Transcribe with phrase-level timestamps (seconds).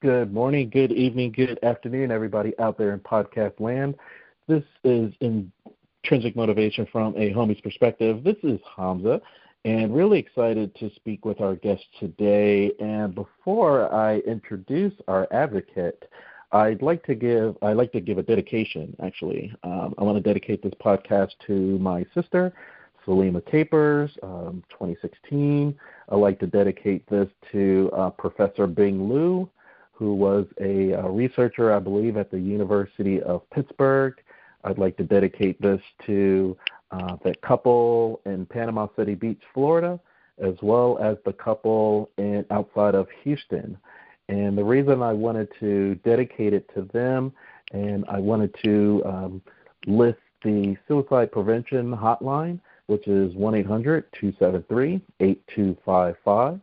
[0.00, 3.96] Good morning, good evening, good afternoon, everybody out there in podcast land.
[4.46, 8.22] This is intrinsic motivation from a homie's perspective.
[8.22, 9.20] This is Hamza,
[9.64, 12.70] and really excited to speak with our guest today.
[12.78, 16.08] And before I introduce our advocate,
[16.52, 18.94] I'd like to give I'd like to give a dedication.
[19.02, 22.52] Actually, um, I want to dedicate this podcast to my sister,
[23.04, 25.76] Salima Capers, um, 2016.
[26.08, 29.50] I'd like to dedicate this to uh, Professor Bing Liu
[29.98, 34.14] who was a, a researcher, I believe, at the University of Pittsburgh.
[34.62, 36.56] I'd like to dedicate this to
[36.92, 39.98] uh, the couple in Panama City Beach, Florida,
[40.38, 43.76] as well as the couple in outside of Houston.
[44.28, 47.32] And the reason I wanted to dedicate it to them,
[47.72, 49.42] and I wanted to um,
[49.86, 56.60] list the suicide prevention hotline, which is 1 800 273 8255.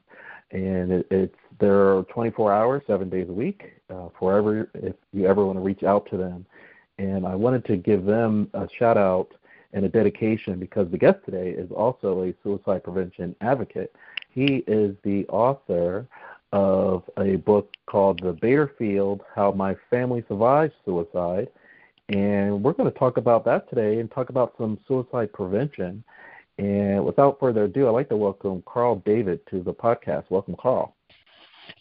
[0.52, 5.46] And it, it's they're 24 hours, seven days a week, uh, forever if you ever
[5.46, 6.46] want to reach out to them.
[6.98, 9.34] And I wanted to give them a shout out
[9.74, 13.94] and a dedication because the guest today is also a suicide prevention advocate.
[14.30, 16.08] He is the author
[16.54, 21.50] of a book called The Bader Field How My Family Survived Suicide.
[22.10, 26.04] And we're going to talk about that today and talk about some suicide prevention.
[26.58, 30.26] And without further ado, I'd like to welcome Carl David to the podcast.
[30.30, 30.95] Welcome, Carl.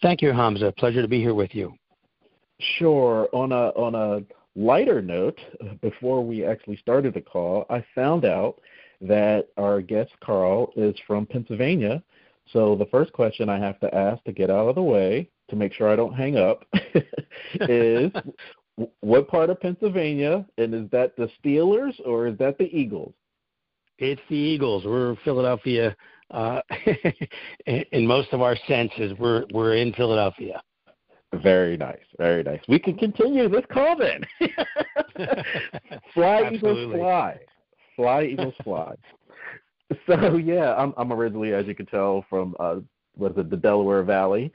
[0.03, 0.73] Thank you, Hamza.
[0.77, 1.75] Pleasure to be here with you.
[2.79, 3.29] Sure.
[3.33, 4.23] On a on a
[4.57, 5.39] lighter note,
[5.81, 8.61] before we actually started the call, I found out
[9.01, 12.03] that our guest Carl is from Pennsylvania.
[12.53, 15.57] So the first question I have to ask to get out of the way to
[15.57, 16.65] make sure I don't hang up
[17.55, 18.13] is
[19.01, 23.15] what part of Pennsylvania and is that the Steelers or is that the Eagles?
[23.99, 24.85] It's the Eagles.
[24.85, 25.97] We're Philadelphia
[26.31, 26.61] uh,
[27.67, 30.63] in most of our senses, we're we're in Philadelphia.
[31.43, 32.61] Very nice, very nice.
[32.69, 34.25] We can continue this call then.
[36.15, 37.41] fly eagles fly,
[37.97, 38.95] fly eagles fly.
[40.09, 42.77] So yeah, I'm I'm originally, as you can tell, from uh,
[43.17, 44.51] was it the Delaware Valley,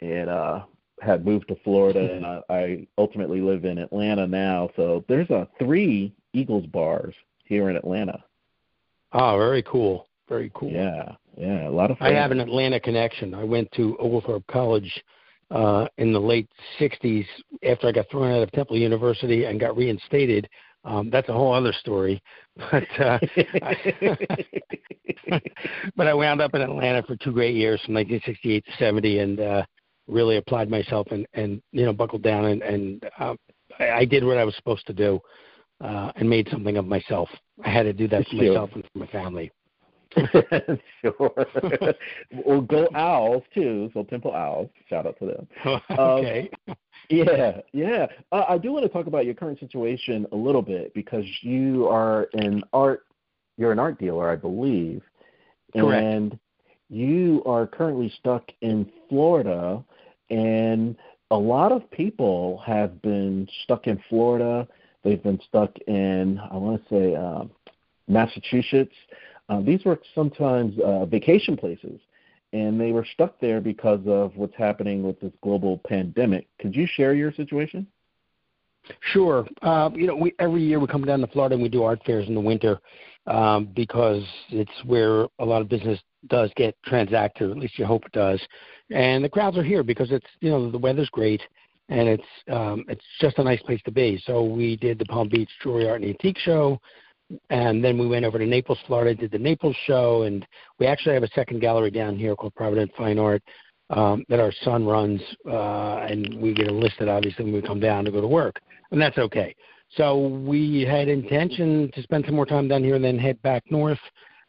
[0.00, 0.60] and uh,
[1.02, 4.70] had moved to Florida, and I, I ultimately live in Atlanta now.
[4.74, 8.24] So there's a three Eagles bars here in Atlanta.
[9.12, 10.08] Oh, very cool.
[10.32, 10.70] Very cool.
[10.70, 11.98] Yeah, yeah, a lot of.
[11.98, 12.08] Fun.
[12.08, 13.34] I have an Atlanta connection.
[13.34, 14.90] I went to Oglethorpe College
[15.50, 16.48] uh, in the late
[16.80, 17.26] '60s
[17.62, 20.48] after I got thrown out of Temple University and got reinstated.
[20.84, 22.22] Um, that's a whole other story,
[22.56, 23.18] but uh,
[25.96, 29.38] but I wound up in Atlanta for two great years from 1968 to 70, and
[29.38, 29.64] uh,
[30.06, 33.34] really applied myself and and you know buckled down and and uh,
[33.78, 35.20] I, I did what I was supposed to do
[35.82, 37.28] uh, and made something of myself.
[37.62, 39.52] I had to do that for myself and for my family.
[41.00, 41.46] sure.
[42.44, 43.90] well, go Owls too.
[43.94, 44.70] So Temple Owls.
[44.88, 45.80] Shout out to them.
[45.98, 46.50] okay.
[46.68, 46.76] Um,
[47.08, 48.06] yeah, yeah.
[48.30, 51.86] Uh, I do want to talk about your current situation a little bit because you
[51.88, 53.06] are an art.
[53.56, 55.02] You're an art dealer, I believe.
[55.74, 56.04] Correct.
[56.04, 56.38] And
[56.88, 59.82] you are currently stuck in Florida,
[60.30, 60.96] and
[61.30, 64.68] a lot of people have been stuck in Florida.
[65.02, 67.44] They've been stuck in, I want to say, uh,
[68.08, 68.94] Massachusetts.
[69.48, 72.00] Uh, these were sometimes uh, vacation places,
[72.52, 76.46] and they were stuck there because of what's happening with this global pandemic.
[76.60, 77.86] Could you share your situation?
[79.12, 79.46] Sure.
[79.62, 82.00] Uh, you know, we every year we come down to Florida and we do art
[82.04, 82.80] fairs in the winter
[83.26, 87.50] um, because it's where a lot of business does get transacted.
[87.50, 88.40] At least you hope it does.
[88.90, 91.42] And the crowds are here because it's you know the weather's great
[91.88, 94.20] and it's um, it's just a nice place to be.
[94.26, 96.80] So we did the Palm Beach Jewelry Art and Antique Show
[97.50, 100.46] and then we went over to Naples, Florida, did the Naples show, and
[100.78, 103.42] we actually have a second gallery down here called Provident Fine Art
[103.90, 108.04] um, that our son runs, uh, and we get enlisted obviously when we come down
[108.04, 108.60] to go to work,
[108.90, 109.54] and that's okay.
[109.96, 113.62] So we had intention to spend some more time down here and then head back
[113.70, 113.98] north.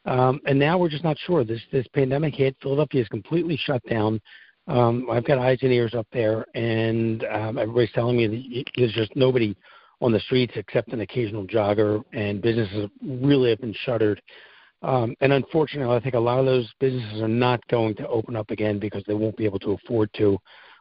[0.06, 1.44] Um, and now we're just not sure.
[1.44, 2.56] This this pandemic hit.
[2.62, 4.22] Philadelphia is completely shut down.
[4.68, 8.94] Um, I've got eyes and ears up there, and um, everybody's telling me that there's
[8.94, 9.56] just nobody
[10.02, 14.22] on the streets except an occasional jogger, and businesses really have been shuttered.
[14.82, 18.36] Um, and unfortunately, I think a lot of those businesses are not going to open
[18.36, 20.38] up again because they won't be able to afford to,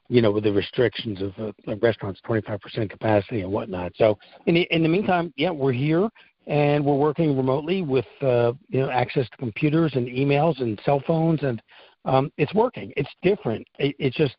[0.08, 3.92] you know, with the restrictions of uh, restaurants, 25% capacity and whatnot.
[3.96, 6.08] So in the, in the meantime, yeah, we're here
[6.48, 11.00] and we're working remotely with, uh, you know, access to computers and emails and cell
[11.06, 11.62] phones, and
[12.04, 12.92] um, it's working.
[12.96, 13.64] It's different.
[13.78, 14.34] It, it's just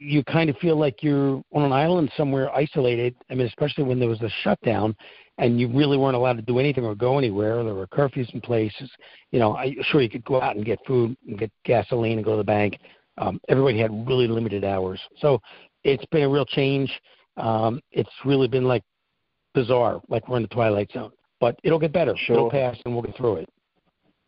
[0.00, 3.14] you kind of feel like you're on an island somewhere isolated.
[3.30, 4.94] I mean, especially when there was a shutdown
[5.38, 7.62] and you really weren't allowed to do anything or go anywhere.
[7.62, 8.90] There were curfews in places.
[9.32, 12.24] You know, I sure you could go out and get food and get gasoline and
[12.24, 12.78] go to the bank.
[13.18, 15.00] Um, everybody had really limited hours.
[15.18, 15.40] So
[15.84, 16.90] it's been a real change.
[17.36, 18.82] Um, it's really been like
[19.54, 21.12] bizarre, like we're in the twilight zone.
[21.40, 22.14] But it'll get better.
[22.16, 22.36] Sure.
[22.36, 23.48] It'll pass, and we'll get through it.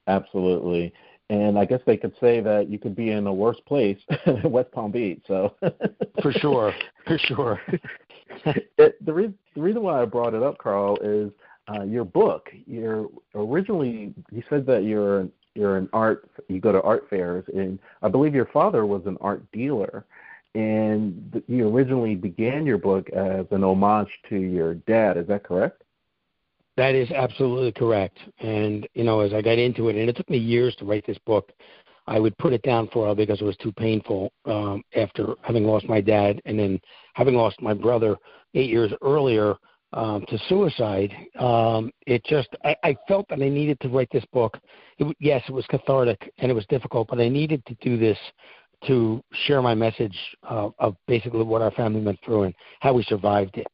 [0.09, 0.93] Absolutely.
[1.31, 3.99] And I guess they could say that you could be in a worse place,
[4.45, 5.23] West Palm Beach.
[5.27, 5.55] So
[6.23, 6.73] for sure,
[7.07, 7.61] for sure.
[8.79, 11.31] it, the, re- the reason why I brought it up, Carl, is
[11.71, 12.49] uh, your book.
[12.67, 16.31] You're originally you said that you're you're an art.
[16.49, 20.07] You go to art fairs, and I believe your father was an art dealer.
[20.55, 25.19] And you originally began your book as an homage to your dad.
[25.19, 25.83] Is that correct?
[26.79, 28.19] That is absolutely correct.
[28.39, 31.05] And you know, as I got into it, and it took me years to write
[31.05, 31.51] this book,
[32.07, 35.35] I would put it down for a while because it was too painful um, after
[35.43, 36.81] having lost my dad and then
[37.15, 38.17] having lost my brother
[38.55, 39.57] eight years earlier
[39.93, 41.13] um, to suicide.
[41.41, 44.57] Um, it just I, I felt that I needed to write this book.
[44.99, 48.19] It, yes, it was cathartic and it was difficult, but I needed to do this
[48.87, 50.17] to share my message
[50.49, 53.67] uh, of basically what our family went through and how we survived it.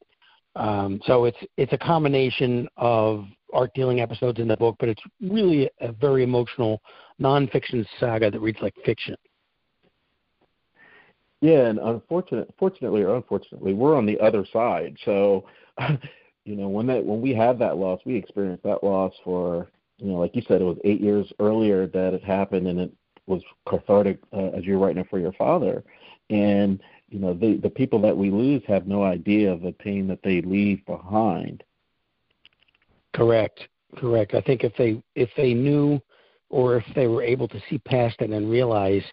[0.57, 5.03] Um, so it's it's a combination of art dealing episodes in the book, but it's
[5.21, 6.81] really a very emotional
[7.21, 9.17] nonfiction saga that reads like fiction.
[11.41, 14.97] Yeah, and unfortunately, fortunately or unfortunately, we're on the other side.
[15.05, 15.45] So,
[16.45, 19.69] you know, when that when we have that loss, we experience that loss for
[19.99, 22.93] you know, like you said, it was eight years earlier that it happened, and it
[23.27, 25.85] was cathartic uh, as you're writing it for your father.
[26.31, 26.81] And
[27.15, 30.19] you know the the people that we lose have no idea of the pain that
[30.25, 31.63] they leave behind.
[33.15, 33.61] Correct.
[33.97, 34.35] Correct.
[34.35, 36.01] I think if they if they knew
[36.51, 39.05] or if they were able to see past it and realize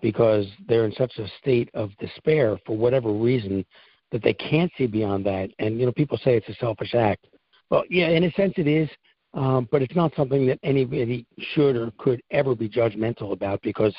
[0.00, 3.66] because they're in such a state of despair for whatever reason
[4.12, 5.50] that they can't see beyond that.
[5.58, 7.26] And you know people say it's a selfish act.
[7.68, 8.88] Well yeah in a sense it is
[9.34, 13.94] um, but it's not something that anybody should or could ever be judgmental about because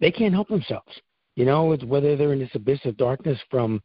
[0.00, 1.00] they can't help themselves
[1.38, 3.80] you know, it's whether they're in this abyss of darkness from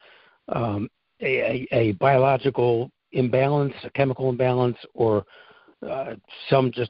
[0.48, 0.90] um,
[1.22, 5.24] a, a, a biological imbalance, a chemical imbalance, or
[5.88, 6.16] uh,
[6.50, 6.90] some just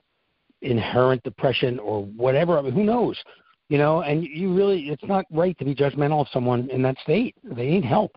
[0.61, 2.57] inherent depression or whatever.
[2.57, 3.21] I mean, who knows?
[3.67, 6.95] You know, and you really, it's not right to be judgmental of someone in that
[7.03, 7.35] state.
[7.43, 8.15] They need help.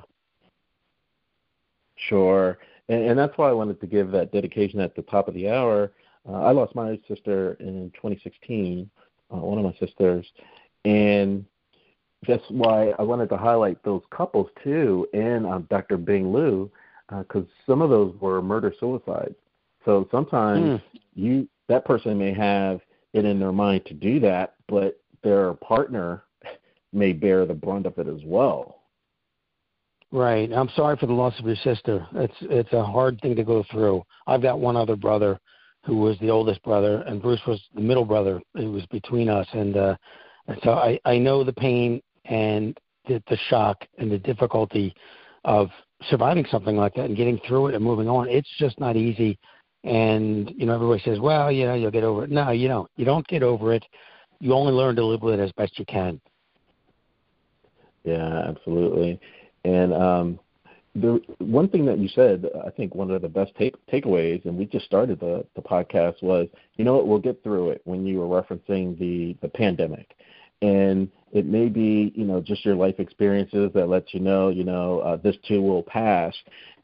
[1.96, 2.58] Sure.
[2.88, 5.50] And, and that's why I wanted to give that dedication at the top of the
[5.50, 5.90] hour.
[6.28, 8.88] Uh, I lost my sister in 2016,
[9.32, 10.24] uh, one of my sisters,
[10.84, 11.44] and
[12.26, 15.96] that's why I wanted to highlight those couples too, and um, Dr.
[15.96, 16.70] Bing Liu,
[17.08, 19.36] because uh, some of those were murder suicides.
[19.84, 20.82] So sometimes mm.
[21.14, 22.80] you that person may have
[23.12, 26.24] it in their mind to do that, but their partner
[26.92, 28.82] may bear the brunt of it as well.
[30.12, 30.52] Right.
[30.52, 32.06] I'm sorry for the loss of your sister.
[32.14, 34.04] It's it's a hard thing to go through.
[34.26, 35.38] I've got one other brother
[35.84, 38.40] who was the oldest brother, and Bruce was the middle brother.
[38.54, 39.96] It was between us, and uh,
[40.48, 44.94] and so I I know the pain and the, the shock and the difficulty
[45.44, 45.68] of
[46.10, 48.28] surviving something like that and getting through it and moving on.
[48.28, 49.38] It's just not easy.
[49.84, 52.90] And you know, everybody says, "Well, you know, you'll get over it." No, you don't.
[52.96, 53.84] You don't get over it.
[54.40, 56.20] You only learn to live with it as best you can.
[58.04, 59.20] Yeah, absolutely.
[59.64, 60.40] And um,
[60.94, 64.56] the one thing that you said, I think one of the best take, takeaways, and
[64.56, 67.82] we just started the, the podcast, was, you know what, we'll get through it.
[67.84, 70.16] When you were referencing the the pandemic,
[70.62, 74.64] and it may be you know just your life experiences that let you know you
[74.64, 76.34] know uh, this too will pass.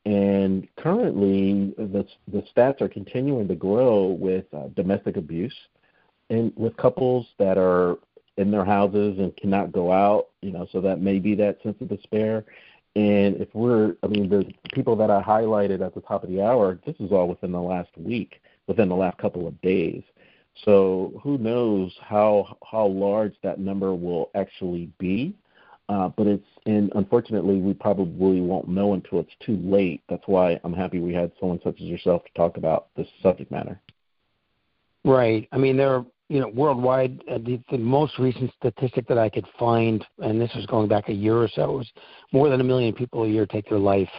[0.05, 5.55] And currently the the stats are continuing to grow with uh, domestic abuse
[6.29, 7.97] and with couples that are
[8.37, 11.77] in their houses and cannot go out you know so that may be that sense
[11.81, 12.45] of despair.
[12.95, 16.43] And if we're i mean the people that i highlighted at the top of the
[16.43, 20.03] hour this is all within the last week within the last couple of days
[20.65, 25.35] so who knows how how large that number will actually be?
[25.89, 30.03] Uh, but it's and unfortunately we probably won't know until it's too late.
[30.09, 33.51] That's why I'm happy we had someone such as yourself to talk about this subject
[33.51, 33.81] matter.
[35.05, 35.49] Right.
[35.53, 39.29] I mean, there are you know worldwide uh, the, the most recent statistic that I
[39.29, 41.91] could find, and this was going back a year or so, was
[42.33, 44.11] more than a million people a year take their life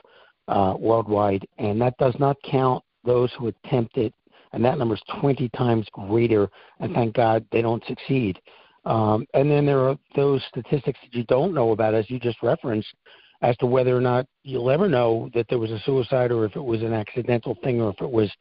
[0.48, 4.14] uh, worldwide, and that does not count those who attempt it
[4.54, 6.50] and that number is 20 times greater.
[6.80, 8.40] And thank God they don't succeed.
[8.86, 12.42] Um, and then there are those statistics that you don't know about, as you just
[12.44, 12.94] referenced,
[13.42, 16.56] as to whether or not you'll ever know that there was a suicide or if
[16.56, 18.32] it was an accidental thing or if it was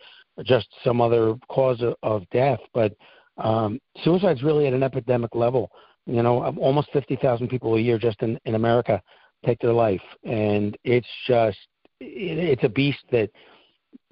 [0.45, 2.61] just some other cause of, of death.
[2.75, 2.95] But
[3.38, 5.71] um, suicide's really at an epidemic level.
[6.07, 9.00] You know, almost 50,000 people a year just in, in America
[9.47, 11.59] take their life, and it's just
[12.00, 13.31] it, it's a beast that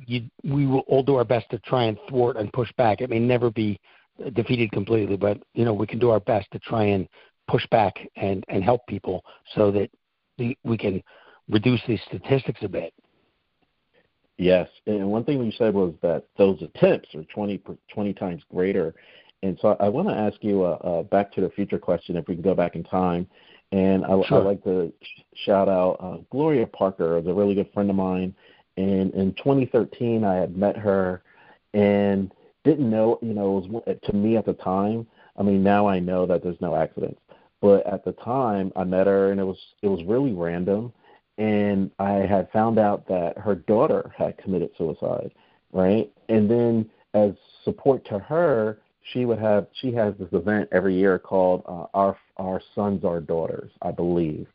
[0.06, 3.00] you, we will all do our best to try and thwart and push back.
[3.00, 3.80] It may never be
[4.34, 7.08] defeated completely, but you know we can do our best to try and
[7.48, 9.90] push back and and help people so that
[10.38, 11.02] the, we can
[11.48, 12.92] reduce these statistics a bit.
[14.36, 17.60] Yes, and one thing you said was that those attempts are 20,
[17.92, 18.94] 20 times greater.
[19.42, 22.26] And so I want to ask you a, a back to the future question, if
[22.26, 23.26] we can go back in time.
[23.72, 24.40] And I, sure.
[24.40, 24.92] I'd like to
[25.44, 28.34] shout out uh, Gloria Parker, is a really good friend of mine.
[28.76, 31.22] And in 2013, I had met her
[31.74, 32.32] and
[32.64, 35.06] didn't know, you know, it was to me at the time.
[35.36, 37.20] I mean, now I know that there's no accidents,
[37.60, 40.92] but at the time I met her and it was it was really random
[41.40, 45.32] and I had found out that her daughter had committed suicide,
[45.72, 46.12] right?
[46.28, 47.32] And then as
[47.64, 48.78] support to her,
[49.12, 53.20] she would have she has this event every year called uh, our our sons our
[53.20, 54.46] daughters, I believe.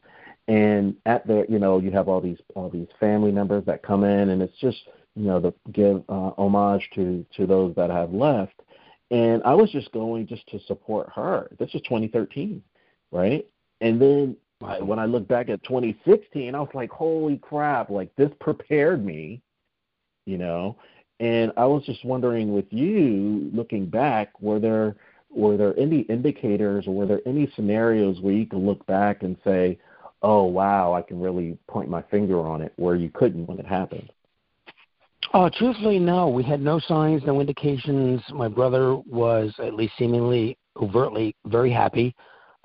[0.48, 4.04] And at the you know you have all these all these family members that come
[4.04, 4.78] in, and it's just
[5.16, 8.62] you know to give uh, homage to to those that have left.
[9.12, 11.50] And I was just going just to support her.
[11.60, 12.62] This is 2013,
[13.12, 13.46] right?
[13.82, 14.36] And then
[14.82, 19.42] when I look back at 2016, I was like, holy crap, like this prepared me,
[20.26, 20.78] you know.
[21.20, 24.96] And I was just wondering with you, looking back, were there
[25.30, 29.36] were there any indicators or were there any scenarios where you could look back and
[29.44, 29.78] say,
[30.22, 33.66] oh wow, I can really point my finger on it, where you couldn't when it
[33.66, 34.12] happened?
[35.34, 36.30] Oh, truthfully, no.
[36.30, 38.22] We had no signs, no indications.
[38.32, 42.16] My brother was at least seemingly overtly very happy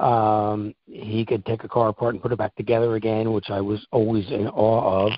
[0.01, 3.61] um, he could take a car apart and put it back together again, which I
[3.61, 5.13] was always in awe of.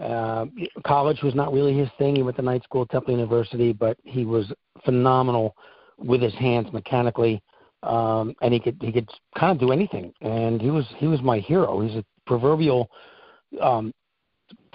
[0.00, 0.46] Uh,
[0.84, 2.16] college was not really his thing.
[2.16, 4.52] He went to night school at Temple University, but he was
[4.84, 5.56] phenomenal
[5.98, 7.42] with his hands mechanically,
[7.82, 10.12] um, and he could he could kind of do anything.
[10.20, 11.80] And he was he was my hero.
[11.80, 12.90] He's a proverbial
[13.60, 13.92] um,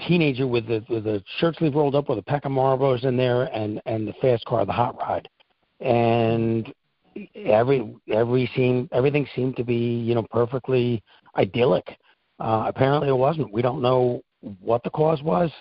[0.07, 3.17] teenager with the with the shirt sleeve rolled up with a pack of Marlboros in
[3.17, 5.27] there and and the fast car, the hot rod.
[5.79, 6.74] And
[7.36, 11.03] every every seem everything seemed to be you know perfectly
[11.38, 11.98] idyllic.
[12.39, 13.51] Uh, apparently, it wasn't.
[13.53, 14.22] We don't know
[14.62, 15.51] what the cause was.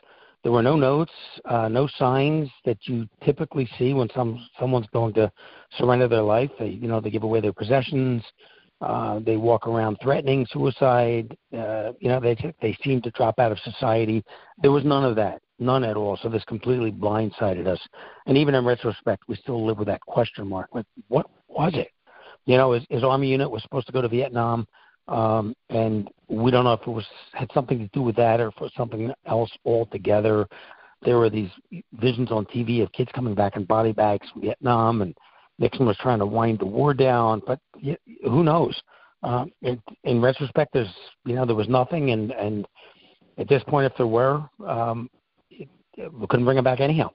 [0.43, 1.13] There were no notes,
[1.45, 5.31] uh, no signs that you typically see when some someone's going to
[5.79, 6.51] surrender their life.
[6.59, 8.23] They you know they give away their possessions.
[8.81, 11.37] Uh, they walk around threatening suicide.
[11.57, 14.25] Uh, you know they they seem to drop out of society.
[14.61, 16.19] There was none of that none at all.
[16.21, 17.81] So this completely blindsided us.
[18.27, 20.69] And even in retrospect, we still live with that question mark.
[20.75, 21.89] Like, what was it?
[22.45, 24.67] You know, his, his army unit was supposed to go to Vietnam,
[25.09, 28.49] um, and we don't know if it was had something to do with that or
[28.49, 30.47] it was something else altogether.
[31.03, 31.51] There were these
[31.95, 35.15] visions on TV of kids coming back in body bags from Vietnam, and
[35.59, 37.43] Nixon was trying to wind the war down.
[37.47, 37.59] But
[38.25, 38.81] who knows?
[39.25, 40.93] Um, in, in retrospect, there's
[41.25, 42.67] you know there was nothing, and and
[43.39, 45.11] at this point, if there were, um,
[45.51, 47.11] it we couldn't bring him back anyhow.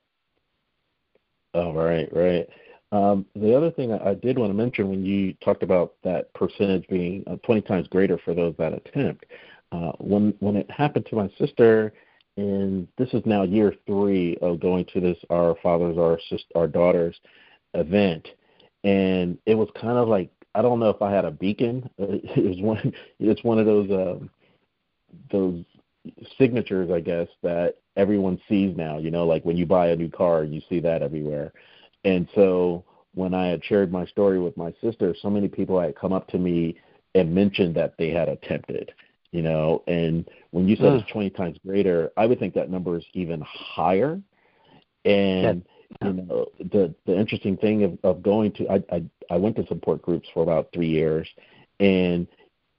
[1.53, 2.48] Oh, right, right.
[2.91, 6.88] Um, the other thing I, did want to mention when you talked about that percentage
[6.88, 9.25] being uh, 20 times greater for those that attempt,
[9.74, 11.91] uh, when when it happened to my sister,
[12.38, 16.67] and this is now year three of going to this our fathers our sister our
[16.67, 17.20] daughters
[17.74, 18.25] event,
[18.86, 21.89] and it was kind of like I don't know if I had a beacon.
[22.00, 22.94] It was one.
[23.20, 24.29] It's one of those um,
[25.29, 25.65] those
[26.38, 28.98] signatures, I guess, that everyone sees now.
[28.98, 31.51] You know, like when you buy a new car, you see that everywhere.
[32.08, 32.86] And so
[33.16, 36.30] when I had shared my story with my sister, so many people had come up
[36.30, 36.80] to me
[37.14, 38.94] and mentioned that they had attempted.
[39.32, 41.02] You know, and when you said mm.
[41.02, 44.22] it's 20 times greater, I would think that number is even higher.
[45.04, 45.66] And
[46.02, 46.08] yeah.
[46.08, 49.68] you know, the the interesting thing of, of going to I, I I went to
[49.68, 51.28] support groups for about three years,
[51.82, 52.26] and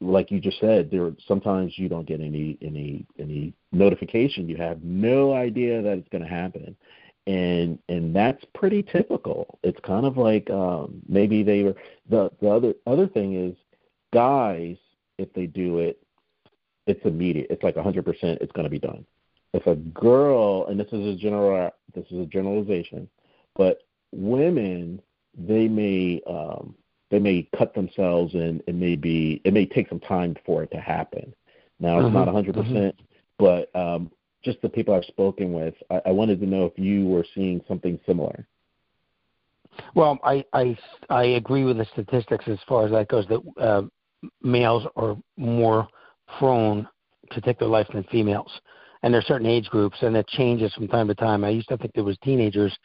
[0.01, 4.49] like you just said, there sometimes you don't get any any any notification.
[4.49, 6.77] You have no idea that it's going to happen,
[7.29, 9.59] and and that's pretty typical.
[9.63, 11.75] It's kind of like um, maybe they were
[12.09, 13.55] the the other other thing is
[14.13, 14.77] guys
[15.19, 16.01] if they do it,
[16.87, 17.49] it's immediate.
[17.51, 18.39] It's like a hundred percent.
[18.41, 19.05] It's going to be done.
[19.53, 23.09] If a girl, and this is a general this is a generalization,
[23.57, 25.03] but women
[25.37, 26.75] they may um,
[27.11, 30.71] they may cut themselves and it may be it may take some time for it
[30.71, 31.35] to happen.
[31.79, 32.15] Now it's mm-hmm.
[32.15, 32.73] not a 100 mm-hmm.
[32.73, 33.01] percent,
[33.39, 34.11] but um,
[34.49, 37.61] just the people I've spoken with, I, I wanted to know if you were seeing
[37.69, 38.47] something similar.
[39.95, 40.77] Well, I I
[41.11, 43.27] I agree with the statistics as far as that goes.
[43.27, 43.83] That uh,
[44.43, 45.87] males are more
[46.39, 46.89] prone
[47.31, 48.51] to take their life than females,
[49.03, 51.45] and there are certain age groups, and it changes from time to time.
[51.45, 52.77] I used to think there was teenagers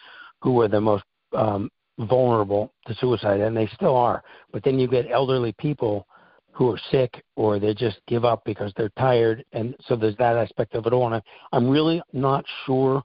[0.42, 1.06] who were the most
[1.36, 4.22] um, vulnerable to suicide, and they still are.
[4.52, 6.06] But then you get elderly people
[6.54, 10.38] who are sick or they just give up because they're tired, and so there's that
[10.38, 11.12] aspect of it all.
[11.12, 13.04] And I'm really not sure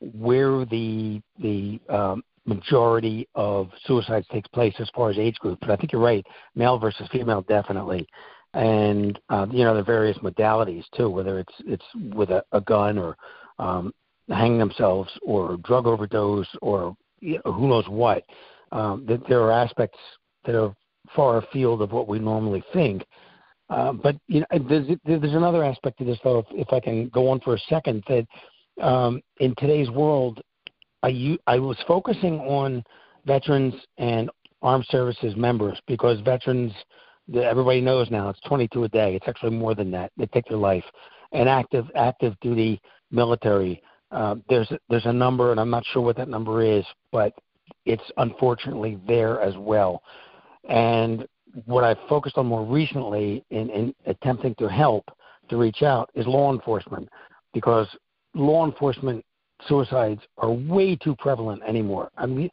[0.00, 5.70] where the the um, majority of suicides takes place as far as age group, but
[5.70, 8.06] I think you're right, male versus female, definitely.
[8.54, 11.84] and uh, you know the various modalities too, whether it's it's
[12.14, 13.16] with a, a gun or
[13.58, 13.92] um,
[14.28, 18.24] hanging themselves or drug overdose or you know, who knows what.
[18.72, 19.98] Um, that there are aspects
[20.44, 20.74] that are
[21.14, 23.04] far afield of what we normally think.
[23.68, 26.38] Uh, but you know, there's, there's another aspect to this, though.
[26.38, 28.26] If, if I can go on for a second, that
[28.84, 30.40] um, in today's world,
[31.02, 32.82] I I was focusing on
[33.26, 34.30] veterans and
[34.62, 36.72] armed services members because veterans,
[37.34, 39.14] everybody knows now, it's 22 a day.
[39.14, 40.12] It's actually more than that.
[40.16, 40.84] They take their life.
[41.32, 43.82] And active active duty military,
[44.12, 47.32] uh, there's there's a number, and I'm not sure what that number is, but
[47.84, 50.02] it's unfortunately there as well.
[50.68, 51.26] And
[51.64, 55.04] what I've focused on more recently in, in attempting to help
[55.48, 57.08] to reach out is law enforcement
[57.54, 57.86] because
[58.34, 59.24] law enforcement
[59.66, 62.10] suicides are way too prevalent anymore.
[62.16, 62.50] I mean,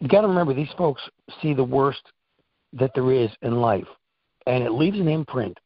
[0.00, 1.02] you got to remember these folks
[1.40, 2.02] see the worst
[2.74, 3.86] that there is in life,
[4.46, 5.56] and it leaves an imprint,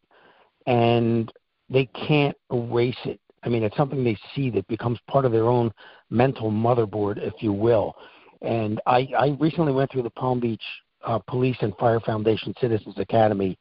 [0.66, 1.32] and
[1.68, 3.18] they can't erase it.
[3.42, 5.72] I mean, it's something they see that becomes part of their own
[6.10, 7.96] mental motherboard, if you will.
[8.42, 10.62] And I, I recently went through the Palm Beach
[11.04, 13.58] uh, Police and Fire Foundation Citizens Academy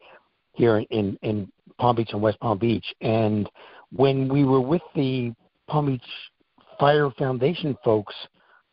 [0.53, 2.85] here in, in Palm Beach and West Palm Beach.
[3.01, 3.49] And
[3.91, 5.33] when we were with the
[5.67, 6.01] Palm Beach
[6.79, 8.15] Fire Foundation folks,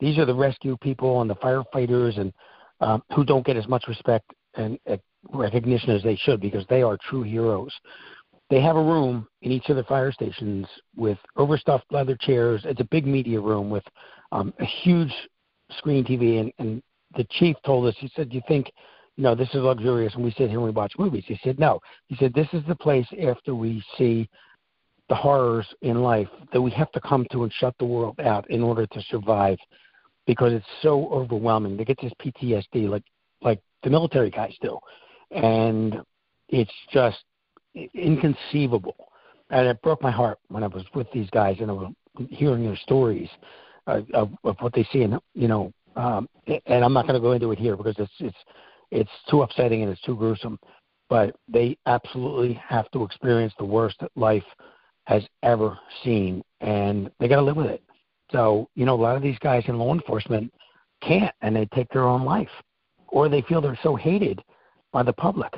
[0.01, 2.33] these are the rescue people and the firefighters and
[2.81, 4.97] um, who don't get as much respect and uh,
[5.33, 7.73] recognition as they should because they are true heroes.
[8.49, 12.63] They have a room in each of the fire stations with overstuffed leather chairs.
[12.65, 13.83] It's a big media room with
[14.31, 15.13] um, a huge
[15.79, 16.83] screen TV, and, and
[17.17, 18.71] the chief told us, he said, "You think,
[19.17, 21.59] you know, this is luxurious, and we sit here and we watch movies?" He said,
[21.59, 24.29] "No." He said, "This is the place after we see
[25.09, 28.49] the horrors in life that we have to come to and shut the world out
[28.51, 29.59] in order to survive,
[30.27, 31.77] because it's so overwhelming.
[31.77, 33.05] They get this PTSD, like
[33.43, 34.79] like the military guys do,
[35.31, 36.01] and
[36.49, 37.25] it's just
[37.95, 39.09] inconceivable."
[39.51, 41.93] And it broke my heart when I was with these guys and I was
[42.31, 43.29] hearing their stories
[43.87, 46.29] uh, of, of what they see, and you know, um,
[46.67, 48.37] and I'm not going to go into it here because it's it's
[48.91, 50.59] it's too upsetting and it's too gruesome.
[51.09, 54.45] But they absolutely have to experience the worst that life
[55.05, 57.83] has ever seen, and they got to live with it.
[58.33, 60.53] So you know, a lot of these guys in law enforcement
[61.03, 62.49] can't, and they take their own life,
[63.09, 64.43] or they feel they're so hated
[64.93, 65.53] by the public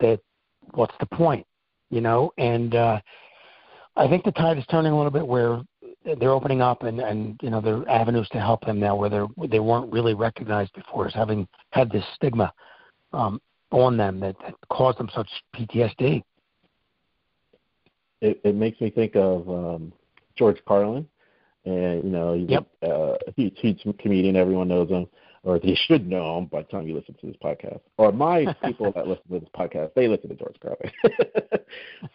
[0.00, 0.20] that
[0.72, 1.46] what's the point,
[1.90, 2.32] you know?
[2.38, 3.00] And uh,
[3.96, 5.62] I think the tide is turning a little bit where
[6.04, 9.08] they're opening up and and you know there are avenues to help them now where
[9.08, 12.52] they they weren't really recognized before as having had this stigma
[13.12, 13.40] um,
[13.70, 16.22] on them that, that caused them such PTSD.
[18.20, 19.92] It, it makes me think of um,
[20.36, 21.06] George Carlin,
[21.64, 22.66] and you know he's yep.
[22.82, 24.36] uh, he's he's a comedian.
[24.36, 25.06] Everyone knows him
[25.44, 27.80] or they should know him by the time you listen to this podcast.
[27.98, 30.90] Or my people that listen to this podcast, they listen to George Carlin.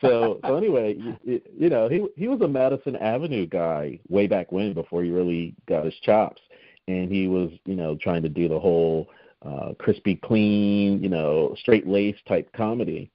[0.01, 4.51] so so anyway, you, you know, he he was a Madison Avenue guy way back
[4.51, 6.41] when before he really got his chops,
[6.87, 9.07] and he was you know trying to do the whole
[9.45, 13.11] uh, crispy clean, you know, straight lace type comedy.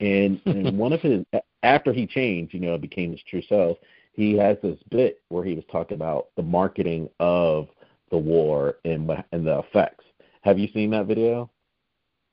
[0.00, 1.24] And and one of his
[1.62, 3.78] after he changed, you know, became his true self.
[4.12, 7.68] He has this bit where he was talking about the marketing of
[8.10, 10.04] the war and and the effects.
[10.42, 11.50] Have you seen that video?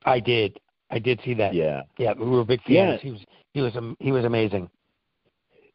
[0.04, 0.58] I did.
[0.90, 1.54] I did see that.
[1.54, 1.82] Yeah.
[1.98, 2.70] Yeah, we were big fans.
[2.70, 2.96] Yeah.
[2.98, 3.20] He was
[3.52, 4.70] he was he was amazing.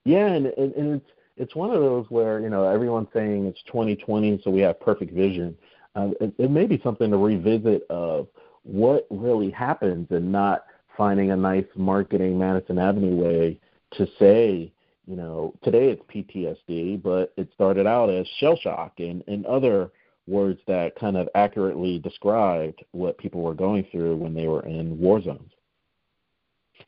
[0.06, 3.62] Yeah, and and, and it's it's one of those where you know everyone's saying it's
[3.68, 5.58] 2020, so we have perfect vision.
[5.96, 8.28] Uh, it, it may be something to revisit of
[8.64, 13.60] what really happens and not finding a nice marketing Madison Avenue way
[13.94, 14.72] to say
[15.10, 19.90] you know, today it's PTSD, but it started out as shell shock and, and other
[20.28, 25.00] words that kind of accurately described what people were going through when they were in
[25.00, 25.52] war zones.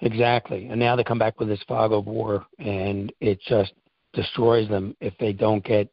[0.02, 0.68] Exactly.
[0.68, 3.74] And now they come back with this fog of war, and it just
[4.14, 5.92] destroys them if they don't get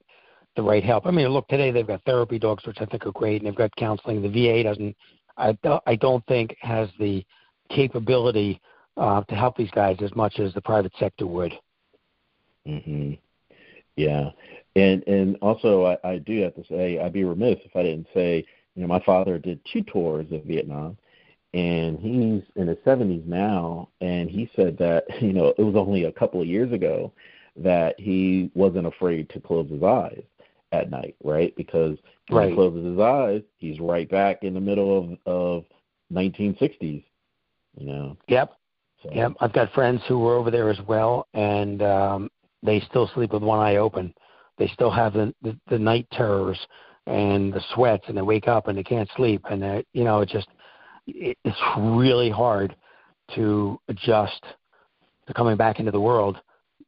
[0.55, 1.07] the right help.
[1.07, 3.57] I mean, look, today they've got therapy dogs, which I think are great, and they've
[3.57, 4.21] got counseling.
[4.21, 4.95] The VA doesn't,
[5.39, 7.25] I, I don't think, has the
[7.71, 8.61] capability
[8.99, 11.55] uh, to help these guys as much as the private sector would.
[12.67, 13.19] Mhm.
[13.97, 14.31] Yeah.
[14.77, 18.07] And and also I, I do have to say I'd be remiss if I didn't
[18.15, 18.45] say,
[18.75, 20.97] you know, my father did two tours of Vietnam
[21.55, 26.05] and he's in his 70s now and he said that, you know, it was only
[26.05, 27.13] a couple of years ago
[27.57, 30.23] that he wasn't afraid to close his eyes
[30.73, 31.55] at night, right?
[31.57, 32.51] Because when right.
[32.51, 35.65] he closes his eyes, he's right back in the middle of of
[36.13, 37.05] 1960s,
[37.77, 38.17] you know.
[38.29, 38.53] Yep.
[39.03, 39.11] So.
[39.13, 42.31] Yep, I've got friends who were over there as well, and um,
[42.63, 44.15] they still sleep with one eye open.
[44.59, 46.59] They still have the the, the night terrors
[47.07, 50.21] and the sweats, and they wake up and they can't sleep, and they, you know,
[50.21, 50.49] it just
[51.07, 52.77] it, it's really hard
[53.35, 54.43] to adjust
[55.27, 56.39] to coming back into the world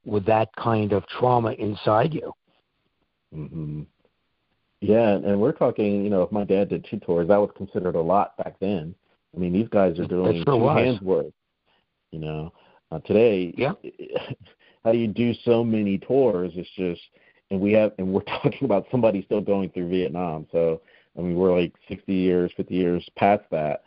[0.04, 2.33] with that kind of trauma inside you.
[3.35, 3.83] Mm-hmm.
[4.80, 7.96] Yeah, and we're talking, you know, if my dad did two tours, that was considered
[7.96, 8.94] a lot back then.
[9.35, 10.78] I mean, these guys are doing sure two was.
[10.78, 11.33] hands worth.
[12.12, 12.52] You know,
[12.90, 13.72] uh, today, Yeah.
[14.85, 16.53] How do you do so many tours?
[16.55, 17.01] It's just,
[17.51, 20.47] and we have, and we're talking about somebody still going through Vietnam.
[20.53, 20.81] So,
[21.19, 23.83] I mean, we're like 60 years, 50 years past that.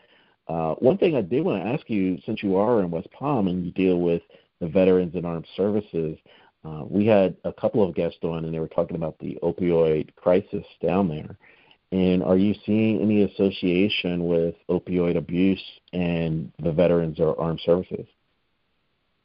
[0.47, 3.47] Uh, one thing I did want to ask you, since you are in West Palm
[3.47, 4.21] and you deal with
[4.59, 6.17] the veterans and armed services,
[6.65, 10.13] uh, we had a couple of guests on, and they were talking about the opioid
[10.15, 11.37] crisis down there.
[11.91, 18.07] And are you seeing any association with opioid abuse and the veterans or armed services?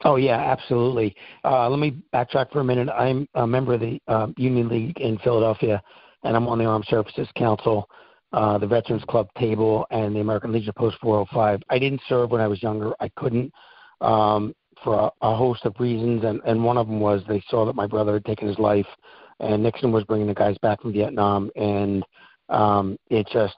[0.05, 1.15] Oh yeah, absolutely.
[1.43, 2.89] Uh, let me backtrack for a minute.
[2.89, 5.81] I'm a member of the um, Union League in Philadelphia,
[6.23, 7.89] and I'm on the Armed Services Council,
[8.31, 11.61] uh, the Veterans Club table, and the American Legion Post 405.
[11.69, 12.93] I didn't serve when I was younger.
[13.01, 13.51] I couldn't
[13.99, 17.65] um, for a, a host of reasons, and, and one of them was they saw
[17.65, 18.87] that my brother had taken his life,
[19.41, 22.05] and Nixon was bringing the guys back from Vietnam, and
[22.47, 23.55] um, it just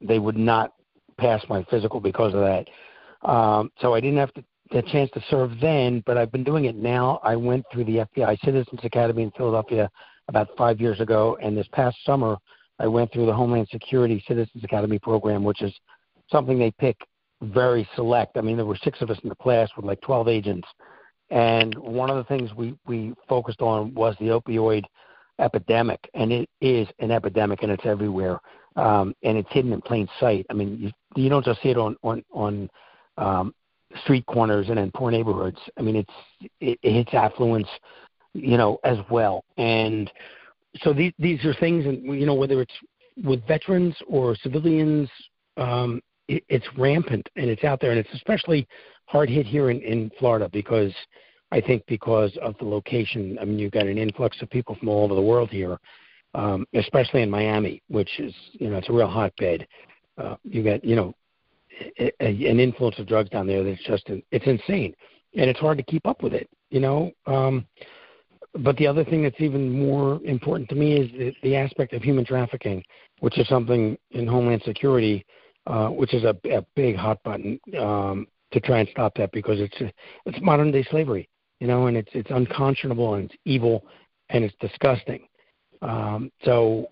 [0.00, 0.72] they would not
[1.18, 2.66] pass my physical because of that.
[3.28, 6.64] Um, so I didn't have to the chance to serve then, but I've been doing
[6.64, 7.20] it now.
[7.22, 9.90] I went through the FBI Citizens Academy in Philadelphia
[10.28, 12.36] about five years ago, and this past summer
[12.78, 15.72] I went through the Homeland Security Citizens Academy program, which is
[16.30, 16.96] something they pick
[17.42, 18.36] very select.
[18.36, 20.68] I mean, there were six of us in the class with like 12 agents,
[21.30, 24.84] and one of the things we we focused on was the opioid
[25.38, 28.38] epidemic, and it is an epidemic, and it's everywhere,
[28.76, 30.46] um, and it's hidden in plain sight.
[30.50, 30.90] I mean, you
[31.22, 32.70] you don't just see it on on on
[33.18, 33.54] um,
[34.02, 35.58] street corners and in poor neighborhoods.
[35.78, 37.68] I mean, it's it, it hits affluence,
[38.34, 39.44] you know, as well.
[39.56, 40.10] And
[40.78, 42.74] so these these are things, and you know, whether it's
[43.22, 45.08] with veterans or civilians,
[45.56, 48.66] um, it, it's rampant and it's out there, and it's especially
[49.06, 50.92] hard hit here in in Florida because
[51.50, 53.38] I think because of the location.
[53.40, 55.78] I mean, you've got an influx of people from all over the world here.
[56.34, 59.66] Um, especially in Miami, which is you know it's a real hotbed.
[60.16, 61.14] Uh, you got you know
[61.98, 64.94] a, an influence of drugs down there that's just it's insane,
[65.36, 66.48] and it's hard to keep up with it.
[66.70, 67.12] You know.
[67.26, 67.66] Um,
[68.54, 72.02] but the other thing that's even more important to me is the, the aspect of
[72.02, 72.82] human trafficking,
[73.20, 75.24] which is something in Homeland Security,
[75.66, 79.58] uh, which is a, a big hot button um, to try and stop that because
[79.60, 79.92] it's
[80.26, 81.28] it's modern day slavery,
[81.60, 83.84] you know, and it's it's unconscionable and it's evil
[84.28, 85.26] and it's disgusting.
[85.80, 86.88] Um, so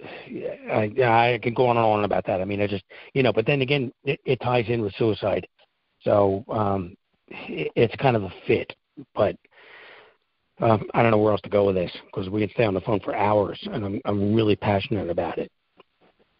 [0.00, 2.40] I, I could go on and on about that.
[2.40, 2.84] I mean, I just,
[3.14, 5.46] you know, but then again, it, it ties in with suicide.
[6.02, 6.96] So um,
[7.28, 8.74] it, it's kind of a fit.
[9.14, 9.36] But
[10.60, 12.74] um, I don't know where else to go with this because we can stay on
[12.74, 15.50] the phone for hours, and I'm I'm really passionate about it.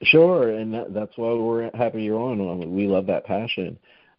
[0.02, 2.74] Sure, and that, that's why we're happy you're on.
[2.74, 3.78] We love that passion.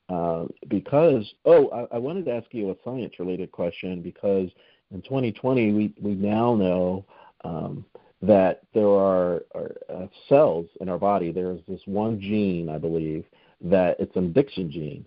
[0.09, 4.49] Uh, because, oh, I, I wanted to ask you a science related question because
[4.91, 7.05] in 2020, we, we now know
[7.43, 7.85] um,
[8.21, 11.31] that there are, are uh, cells in our body.
[11.31, 13.25] There's this one gene, I believe,
[13.61, 15.05] that it's an addiction gene.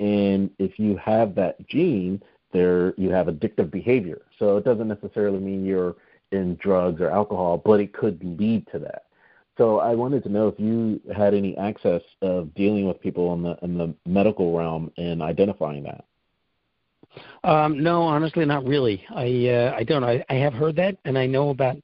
[0.00, 4.22] And if you have that gene, there you have addictive behavior.
[4.38, 5.96] So it doesn't necessarily mean you're
[6.32, 9.04] in drugs or alcohol, but it could lead to that.
[9.56, 13.42] So I wanted to know if you had any access of dealing with people in
[13.42, 16.04] the in the medical realm and identifying that.
[17.42, 19.04] Um, no, honestly, not really.
[19.10, 20.04] I uh, I don't.
[20.04, 21.76] I, I have heard that, and I know about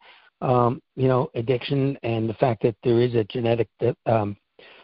[0.44, 3.68] um, you know addiction and the fact that there is a genetic
[4.06, 4.36] um,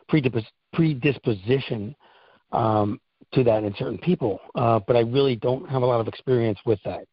[0.08, 1.94] predisposition
[2.52, 3.00] um,
[3.32, 4.40] to that in certain people.
[4.54, 7.04] Uh, but I really don't have a lot of experience with that.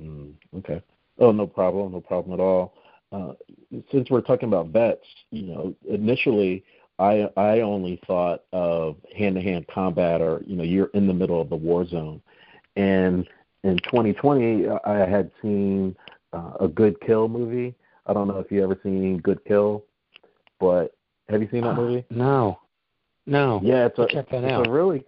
[0.00, 0.82] Mm, okay.
[1.18, 1.92] Oh, no problem.
[1.92, 2.74] No problem at all.
[3.10, 3.32] Uh,
[3.90, 6.62] since we're talking about vets, you know, initially
[6.98, 11.48] I I only thought of hand-to-hand combat, or you know, you're in the middle of
[11.48, 12.20] the war zone.
[12.76, 13.26] And
[13.64, 15.96] in 2020, I had seen
[16.32, 17.74] uh, a Good Kill movie.
[18.06, 19.84] I don't know if you ever seen Good Kill,
[20.60, 20.94] but
[21.28, 22.04] have you seen that movie?
[22.10, 22.58] Uh, no,
[23.26, 23.60] no.
[23.62, 24.66] Yeah, it's a check that it's out.
[24.66, 25.04] a really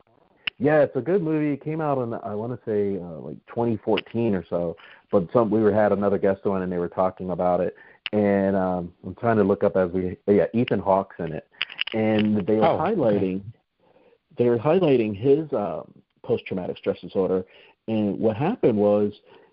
[0.59, 1.54] yeah, it's a good movie.
[1.54, 4.76] It came out in I want to say uh, like 2014 or so.
[5.11, 7.74] But some we were had another guest on and they were talking about it.
[8.12, 11.48] And um, I'm trying to look up as we yeah Ethan Hawke's in it,
[11.94, 13.42] and they were Oh, highlighting
[14.37, 15.90] they were highlighting his um,
[16.24, 17.44] post traumatic stress disorder.
[17.88, 19.12] And what happened was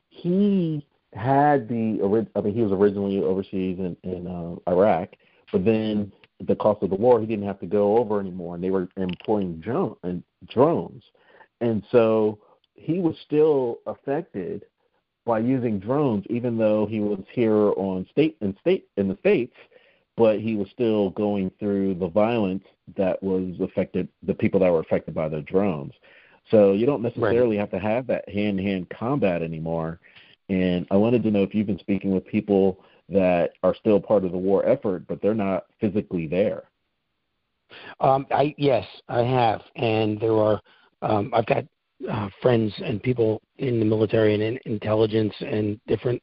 [0.09, 5.09] he had the I mean he was originally overseas in, in uh, Iraq,
[5.51, 6.11] but then
[6.45, 8.87] the cost of the war he didn't have to go over anymore, and they were
[8.97, 11.03] employing drone and drones,
[11.61, 12.39] and so
[12.75, 14.65] he was still affected
[15.25, 19.55] by using drones, even though he was here on state in state in the states,
[20.15, 22.63] but he was still going through the violence
[22.95, 25.93] that was affected the people that were affected by the drones.
[26.49, 27.59] So you don't necessarily right.
[27.59, 29.99] have to have that hand to hand combat anymore.
[30.49, 34.25] And I wanted to know if you've been speaking with people that are still part
[34.25, 36.63] of the war effort, but they're not physically there.
[37.99, 40.61] Um, I yes, I have, and there are.
[41.01, 41.63] Um, I've got
[42.09, 46.21] uh, friends and people in the military and in intelligence and different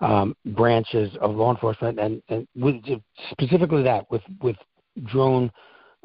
[0.00, 2.76] um, branches of law enforcement, and, and with
[3.30, 4.56] specifically that with with
[5.04, 5.50] drone.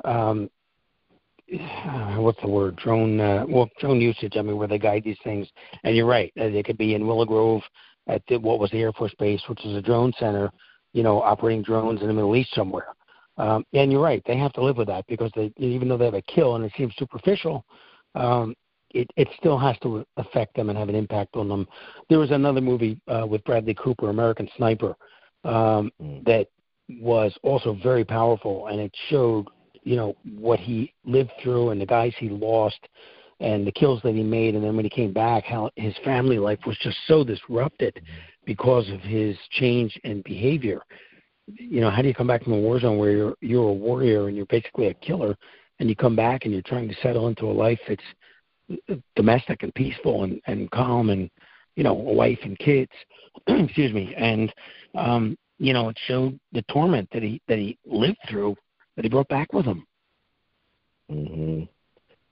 [0.05, 0.49] Um,
[2.17, 2.75] what's the word?
[2.75, 3.19] Drone.
[3.19, 4.33] Uh, well, drone usage.
[4.37, 5.47] I mean, where they guide these things.
[5.83, 6.31] And you're right.
[6.39, 7.61] Uh, they could be in Willow Grove
[8.07, 10.51] at the, what was the Air Force Base, which is a drone center.
[10.93, 12.87] You know, operating drones in the Middle East somewhere.
[13.37, 14.23] Um, and you're right.
[14.25, 16.65] They have to live with that because they, even though they have a kill and
[16.65, 17.65] it seems superficial,
[18.15, 18.55] um,
[18.91, 21.67] it, it still has to affect them and have an impact on them.
[22.09, 24.95] There was another movie uh, with Bradley Cooper, American Sniper,
[25.43, 26.23] um, mm.
[26.25, 26.47] that
[26.89, 29.47] was also very powerful, and it showed
[29.87, 32.79] you know what he lived through and the guys he lost
[33.39, 34.53] and the kills that he made.
[34.53, 38.01] And then when he came back how his family life was just so disrupted
[38.45, 40.81] because of his change in behavior.
[41.47, 43.73] You know how do you come back from a war zone where you're you're a
[43.73, 45.37] warrior and you're basically a killer
[45.79, 49.73] and you come back and you're trying to settle into a life that's domestic and
[49.73, 51.29] peaceful and, and calm and
[51.77, 52.91] you know a wife and kids?
[53.47, 54.13] Excuse me.
[54.17, 54.53] And
[54.95, 58.57] um you know it showed the torment that he that he lived through
[58.97, 59.87] that he brought back with him
[61.09, 61.63] hmm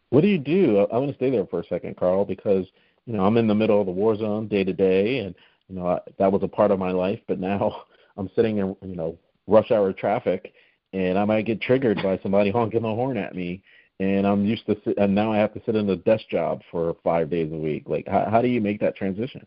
[0.10, 2.66] what do you do i, I want to stay there for a second carl because
[3.06, 5.36] you know i'm in the middle of the war zone day to day and
[5.70, 7.84] you know I, that was a part of my life but now
[8.18, 10.54] i'm sitting in you know rush hour traffic
[10.92, 13.64] and i might get triggered by somebody honking the horn at me
[14.00, 16.62] and I'm used to sit, and now I have to sit in a desk job
[16.70, 17.84] for five days a week.
[17.88, 19.46] Like, how, how do you make that transition?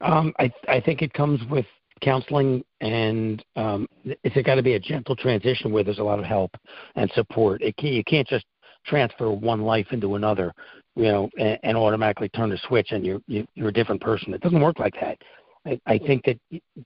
[0.00, 1.66] Um, I I think it comes with
[2.02, 6.24] counseling, and um, it's got to be a gentle transition where there's a lot of
[6.24, 6.50] help
[6.96, 7.62] and support.
[7.62, 8.44] It can, you can't just
[8.86, 10.52] transfer one life into another,
[10.96, 14.34] you know, and, and automatically turn the switch and you're you're a different person.
[14.34, 15.18] It doesn't work like that.
[15.64, 16.38] I, I think that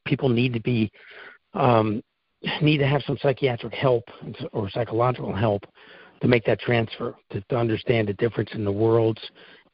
[0.04, 0.90] people need to be
[1.54, 2.02] um,
[2.60, 4.04] need to have some psychiatric help
[4.52, 5.64] or psychological help
[6.20, 9.20] to make that transfer, to, to understand the difference in the worlds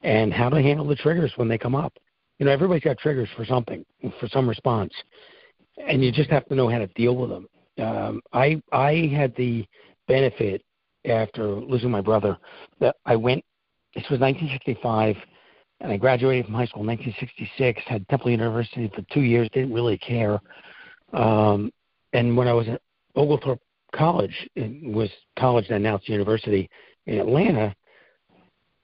[0.02, 1.92] and how to handle the triggers when they come up.
[2.38, 3.84] You know, everybody's got triggers for something,
[4.18, 4.92] for some response,
[5.78, 7.48] and you just have to know how to deal with them.
[7.78, 9.66] Um, I I had the
[10.08, 10.62] benefit
[11.06, 12.36] after losing my brother
[12.80, 13.44] that I went.
[13.94, 15.16] This was 1965,
[15.80, 17.82] and I graduated from high school in 1966.
[17.86, 19.48] Had Temple University for two years.
[19.52, 20.40] Didn't really care.
[21.12, 21.70] Um,
[22.12, 22.80] and when I was at
[23.16, 23.60] Oglethorpe
[23.94, 26.68] college, it was college that announced university
[27.06, 27.74] in Atlanta,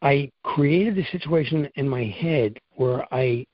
[0.02, 3.46] I created a situation in my head where I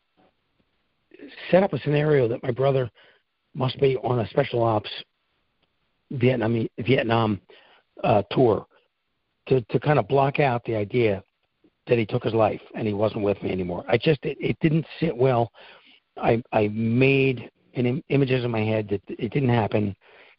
[1.50, 2.90] set up a scenario that my brother
[3.54, 4.90] must be on a special ops
[6.12, 7.40] Vietnam Vietnam
[8.02, 8.66] uh, tour
[9.48, 11.22] to to kind of block out the idea
[11.86, 13.84] that he took his life and he wasn't with me anymore.
[13.88, 15.50] I just it, it didn't sit well.
[16.16, 19.94] I I made an Im- images in my head that it didn't happen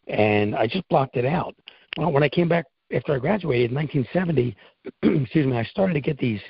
[0.08, 1.54] and I just blocked it out.
[1.96, 4.56] Well, when I came back after I graduated in 1970,
[5.22, 6.40] excuse me, I started to get these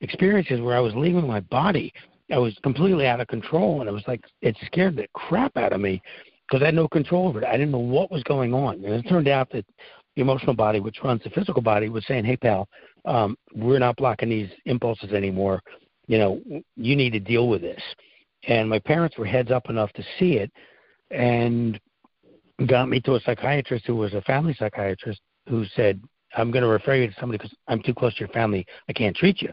[0.00, 1.92] experiences where I was leaving my body.
[2.32, 5.72] I was completely out of control, and it was like it scared the crap out
[5.72, 6.02] of me
[6.48, 7.46] because I had no control over it.
[7.46, 9.66] I didn't know what was going on, and it turned out that
[10.16, 12.68] the emotional body, which runs the physical body, was saying, "Hey, pal,
[13.04, 15.60] um, we're not blocking these impulses anymore.
[16.06, 16.42] You know,
[16.76, 17.82] you need to deal with this."
[18.48, 20.50] And my parents were heads up enough to see it,
[21.10, 21.78] and
[22.66, 26.00] got me to a psychiatrist who was a family psychiatrist who said,
[26.34, 28.66] I'm going to refer you to somebody because I'm too close to your family.
[28.88, 29.50] I can't treat you.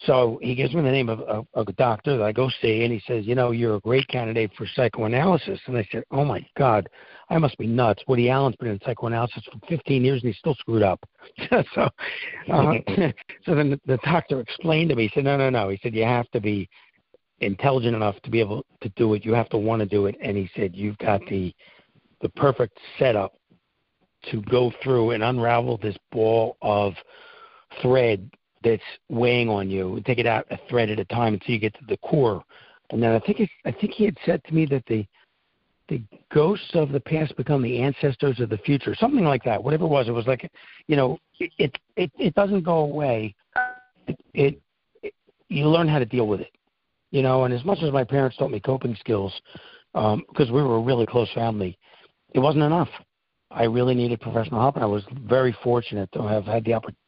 [0.00, 2.92] So he gives me the name of a, a doctor that I go see, and
[2.92, 5.60] he says, You know, you're a great candidate for psychoanalysis.
[5.66, 6.88] And I said, Oh my God,
[7.30, 8.02] I must be nuts.
[8.08, 11.00] Woody Allen's been in psychoanalysis for 15 years and he's still screwed up.
[11.74, 11.88] so,
[12.52, 12.74] uh,
[13.44, 15.68] so then the, the doctor explained to me, he said, No, no, no.
[15.68, 16.68] He said, You have to be
[17.40, 19.24] intelligent enough to be able to do it.
[19.24, 20.16] You have to want to do it.
[20.20, 21.54] And he said, You've got the
[22.20, 23.34] the perfect setup
[24.30, 26.94] to go through and unravel this ball of
[27.82, 28.30] thread
[28.64, 30.02] that's weighing on you.
[30.06, 32.42] Take it out a thread at a time until you get to the core.
[32.90, 35.06] And then I think it, I think he had said to me that the
[35.88, 39.62] the ghosts of the past become the ancestors of the future, something like that.
[39.62, 40.50] Whatever it was, it was like,
[40.86, 43.34] you know, it it it doesn't go away.
[44.06, 44.60] It, it,
[45.02, 45.14] it
[45.48, 46.52] you learn how to deal with it,
[47.10, 47.44] you know.
[47.44, 49.32] And as much as my parents taught me coping skills,
[49.94, 51.78] um, because we were a really close family,
[52.32, 52.88] it wasn't enough.
[53.50, 57.03] I really needed professional help, and I was very fortunate to have had the opportunity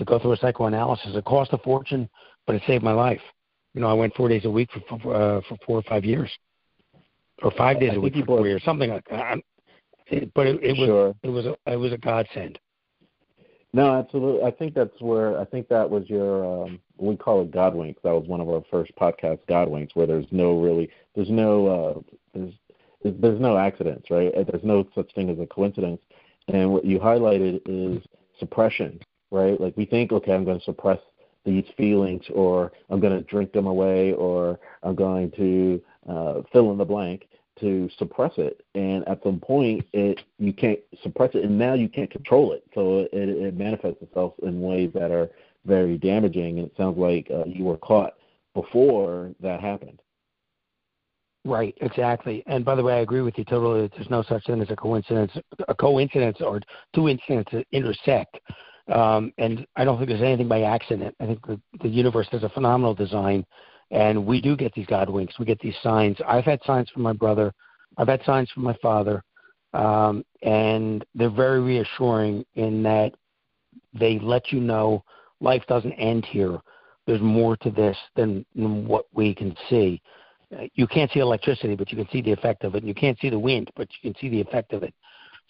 [0.00, 1.14] to go through a psychoanalysis.
[1.14, 2.08] It cost a fortune,
[2.46, 3.20] but it saved my life.
[3.74, 6.04] You know, I went four days a week for for, uh, for four or five
[6.04, 6.30] years,
[7.42, 9.38] or five days I a week for four years, something like that.
[10.08, 11.14] it, but it, it was sure.
[11.22, 12.58] it was a, it was a godsend.
[13.72, 14.42] No, absolutely.
[14.42, 18.02] I think that's where I think that was your um we call it Godwinks.
[18.02, 22.16] That was one of our first podcasts, Godwinks, where there's no really there's no uh
[22.34, 22.54] there's
[23.04, 24.32] there's no accidents, right?
[24.34, 26.00] There's no such thing as a coincidence.
[26.48, 28.02] And what you highlighted is
[28.40, 28.98] suppression,
[29.30, 29.60] right?
[29.60, 30.98] Like we think, okay, I'm going to suppress
[31.44, 36.70] these feelings, or I'm going to drink them away, or I'm going to uh, fill
[36.72, 37.28] in the blank
[37.60, 38.64] to suppress it.
[38.74, 42.64] And at some point, it you can't suppress it, and now you can't control it.
[42.74, 45.30] So it, it manifests itself in ways that are
[45.64, 46.58] very damaging.
[46.58, 48.14] And it sounds like uh, you were caught
[48.54, 50.00] before that happened.
[51.46, 52.42] Right, exactly.
[52.46, 53.90] And by the way, I agree with you totally.
[53.94, 55.32] There's no such thing as a coincidence,
[55.68, 56.60] a coincidence, or
[56.94, 58.38] two incidents intersect.
[58.90, 61.14] Um, and I don't think there's anything by accident.
[61.20, 63.46] I think the, the universe has a phenomenal design,
[63.90, 65.38] and we do get these God winks.
[65.38, 66.16] We get these signs.
[66.26, 67.52] I've had signs from my brother.
[67.96, 69.22] I've had signs from my father,
[69.74, 73.12] um, and they're very reassuring in that
[73.94, 75.04] they let you know
[75.40, 76.58] life doesn't end here.
[77.06, 80.00] There's more to this than, what we can see
[80.74, 82.78] you can't see electricity, but you can see the effect of it.
[82.78, 84.94] And you can't see the wind, but you can see the effect of it.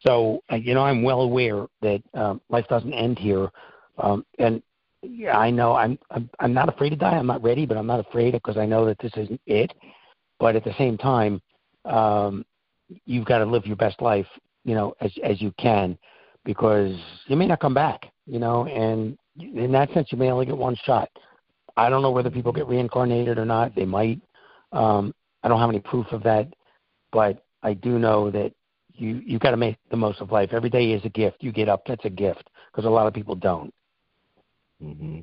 [0.07, 3.51] So, uh, you know, I'm well aware that um, life doesn't end here.
[3.99, 4.63] Um, and
[5.03, 7.17] yeah, I know I'm, I'm I'm not afraid to die.
[7.17, 9.73] I'm not ready, but I'm not afraid because I know that this isn't it.
[10.39, 11.41] But at the same time,
[11.85, 12.45] um,
[13.05, 14.27] you've got to live your best life,
[14.65, 15.99] you know, as as you can,
[16.45, 16.95] because
[17.27, 20.57] you may not come back, you know, and in that sense, you may only get
[20.57, 21.09] one shot.
[21.77, 23.75] I don't know whether people get reincarnated or not.
[23.75, 24.21] They might.
[24.73, 26.53] Um, I don't have any proof of that,
[27.13, 28.53] but I do know that
[29.01, 30.51] you you got to make the most of life.
[30.53, 31.39] Every day is a gift.
[31.41, 33.73] You get up, that's a gift, because a lot of people don't.
[34.83, 35.21] Mm-hmm.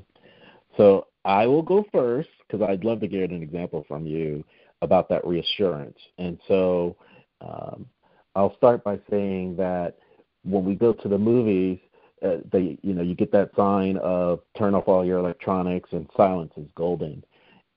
[0.75, 4.43] So I will go first because I'd love to get an example from you
[4.81, 5.97] about that reassurance.
[6.17, 6.95] And so
[7.41, 7.87] um,
[8.35, 9.97] I'll start by saying that
[10.43, 11.79] when we go to the movies,
[12.23, 16.09] uh, they you know you get that sign of turn off all your electronics and
[16.17, 17.23] silence is golden,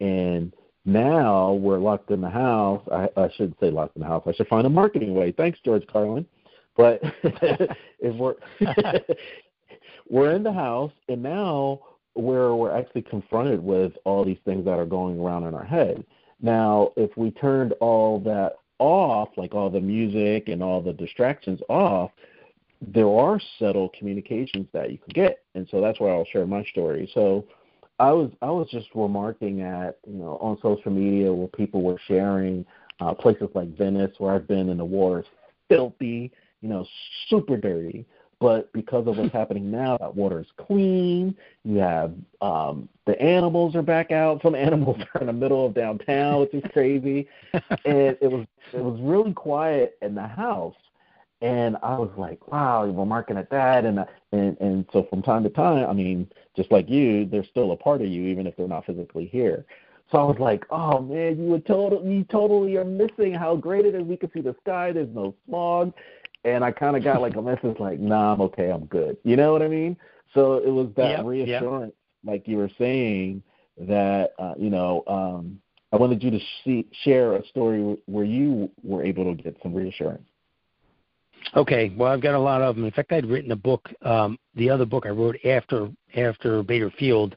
[0.01, 2.83] and now we're locked in the house.
[2.91, 4.23] I, I should say locked in the house.
[4.27, 5.33] I should find a marketing way.
[5.33, 6.27] Thanks, George Carlin.
[6.77, 8.37] But if we're
[10.09, 11.81] we're in the house, and now
[12.15, 16.05] we're we're actually confronted with all these things that are going around in our head.
[16.41, 21.61] Now, if we turned all that off, like all the music and all the distractions
[21.69, 22.11] off,
[22.81, 26.65] there are subtle communications that you can get, and so that's where I'll share my
[26.65, 27.11] story.
[27.13, 27.45] So
[28.01, 32.01] I was I was just remarking at you know on social media where people were
[32.09, 32.65] sharing
[32.99, 35.27] uh, places like Venice where I've been and the water is
[35.69, 36.33] filthy,
[36.63, 36.87] you know,
[37.29, 38.07] super dirty.
[38.41, 41.37] But because of what's happening now, that water is clean.
[41.63, 44.41] You have um, the animals are back out.
[44.43, 47.29] Some animals are in the middle of downtown, which is crazy.
[47.53, 50.75] and it was it was really quiet in the house
[51.41, 55.43] and I was like, wow, we're marking at that, and and and so from time
[55.45, 58.57] to time, I mean, just like you, they're still a part of you, even if
[58.57, 59.65] they're not physically here.
[60.13, 63.87] So I was like, oh man, you would totally, you totally are missing how great
[63.87, 64.03] it is.
[64.03, 64.93] We can see the sky.
[64.93, 65.93] There's no smog,
[66.45, 69.17] and I kind of got like a message like, nah, I'm okay, I'm good.
[69.25, 69.97] You know what I mean?
[70.35, 72.33] So it was that yep, reassurance, yep.
[72.33, 73.43] like you were saying,
[73.79, 75.59] that uh, you know, um,
[75.93, 79.75] I wanted you to see, share a story where you were able to get some
[79.75, 80.29] reassurance.
[81.57, 82.85] Okay, well, I've got a lot of them.
[82.85, 83.89] In fact, I'd written a book.
[84.03, 87.35] Um, the other book I wrote after after Bader Field,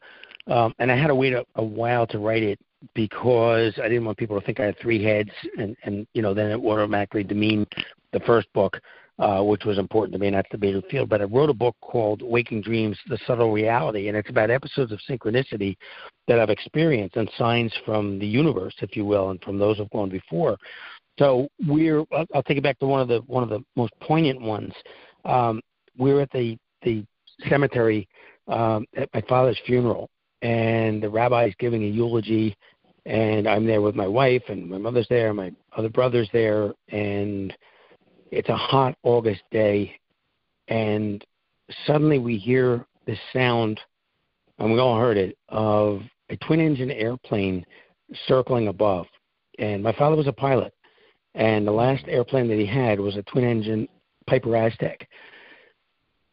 [0.48, 2.60] um, and I had to wait a, a while to write it
[2.94, 6.34] because I didn't want people to think I had three heads, and and you know
[6.34, 7.66] then it automatically demean
[8.12, 8.80] the first book,
[9.18, 11.10] uh, which was important to me, that's the Bader Field.
[11.10, 14.92] But I wrote a book called Waking Dreams: The Subtle Reality, and it's about episodes
[14.92, 15.76] of synchronicity
[16.28, 19.90] that I've experienced and signs from the universe, if you will, and from those who've
[19.90, 20.58] gone before.
[21.20, 24.42] So we're I'll take it back to one of the one of the most poignant
[24.42, 24.74] ones.
[25.26, 25.62] Um,
[25.98, 27.06] we're at the the
[27.48, 28.08] cemetery
[28.48, 30.10] um, at my father's funeral,
[30.42, 32.56] and the rabbi is giving a eulogy,
[33.06, 36.74] and I'm there with my wife, and my mother's there, and my other brother's there,
[36.90, 37.56] and
[38.32, 39.94] it's a hot August day,
[40.68, 41.24] and
[41.86, 43.80] suddenly we hear this sound,
[44.60, 47.66] and we all heard it, of a twin engine airplane
[48.28, 49.06] circling above.
[49.60, 50.74] And my father was a pilot,
[51.36, 53.88] and the last airplane that he had was a twin engine
[54.28, 55.08] Piper Aztec.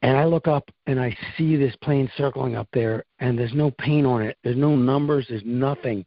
[0.02, 3.70] And I look up and I see this plane circling up there, and there's no
[3.72, 4.36] paint on it.
[4.42, 5.26] There's no numbers.
[5.28, 6.06] There's nothing.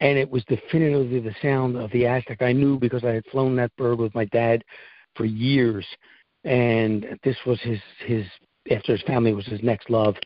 [0.00, 2.42] And it was definitively the sound of the Aztec.
[2.42, 4.64] I knew because I had flown that bird with my dad
[5.14, 5.86] for years,
[6.44, 8.24] and this was his his
[8.70, 10.16] after his family was his next love.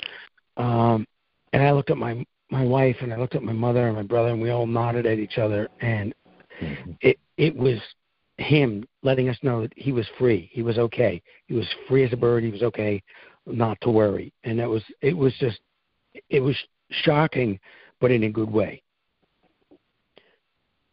[0.56, 1.06] Um,
[1.52, 4.02] and I looked at my my wife and I looked at my mother and my
[4.02, 6.14] brother, and we all nodded at each other, and
[6.60, 6.92] mm-hmm.
[7.00, 7.78] it it was
[8.38, 10.50] him letting us know that he was free.
[10.52, 11.22] He was okay.
[11.46, 12.42] He was free as a bird.
[12.42, 13.02] He was okay,
[13.46, 14.32] not to worry.
[14.44, 15.60] And that was it was just
[16.28, 16.56] it was
[16.90, 17.58] shocking,
[18.00, 18.82] but in a good way.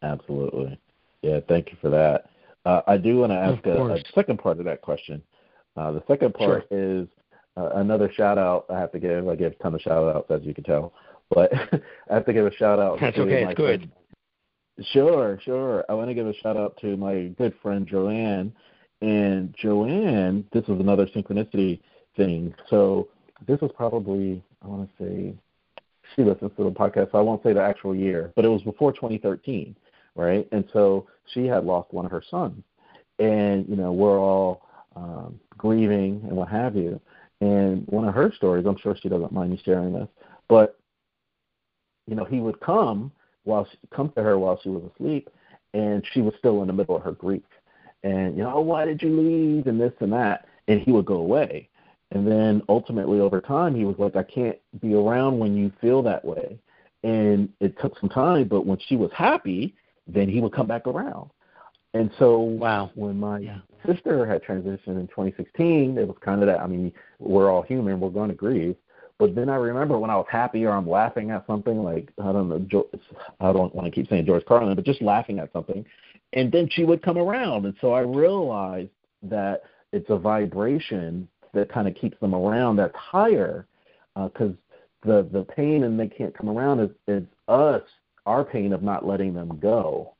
[0.02, 0.78] Absolutely.
[1.22, 2.30] Yeah, thank you for that.
[2.64, 5.22] Uh, I do want to ask a, a, second part of that question.
[5.76, 7.00] Uh, the second part sure.
[7.02, 7.08] is
[7.56, 9.28] uh, another shout out I have to give.
[9.28, 10.92] I give a ton of shout outs, as you can tell,
[11.30, 11.52] but
[12.10, 12.98] I have to give a shout out.
[13.00, 13.44] That's to okay.
[13.44, 13.90] My it's good.
[14.80, 15.84] Sure, sure.
[15.88, 18.52] I want to give a shout out to my good friend Joanne.
[19.02, 21.80] And Joanne, this was another synchronicity
[22.16, 22.54] thing.
[22.70, 23.08] So
[23.46, 25.34] this was probably, I want to say,
[26.14, 28.62] she listens to the podcast, so I won't say the actual year, but it was
[28.62, 29.74] before 2013,
[30.14, 30.46] right?
[30.52, 32.62] And so she had lost one of her sons.
[33.18, 37.00] And, you know, we're all um, grieving and what have you.
[37.40, 40.08] And one of her stories, I'm sure she doesn't mind me sharing this,
[40.48, 40.78] but,
[42.06, 43.10] you know, he would come
[43.44, 45.28] while she, come to her while she was asleep,
[45.74, 47.42] and she was still in the middle of her grief.
[48.02, 49.66] And you know, why did you leave?
[49.66, 51.68] And this and that, and he would go away.
[52.10, 56.02] And then ultimately, over time, he was like, I can't be around when you feel
[56.02, 56.58] that way.
[57.04, 59.74] And it took some time, but when she was happy,
[60.06, 61.30] then he would come back around.
[61.94, 62.90] And so wow.
[62.94, 63.58] when my yeah.
[63.86, 66.60] sister had transitioned in 2016, it was kind of that.
[66.60, 68.76] I mean, we're all human; we're going to grieve.
[69.22, 72.32] But then I remember when I was happy or I'm laughing at something like I
[72.32, 72.86] don't know,
[73.38, 75.86] I don't want to keep saying George Carlin, but just laughing at something,
[76.32, 78.90] and then she would come around, and so I realized
[79.22, 79.62] that
[79.92, 83.68] it's a vibration that kind of keeps them around that's higher,
[84.16, 84.54] because
[85.04, 87.82] uh, the the pain and they can't come around is, is us
[88.26, 90.14] our pain of not letting them go,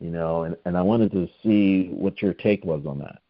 [0.00, 3.22] you know, and and I wanted to see what your take was on that.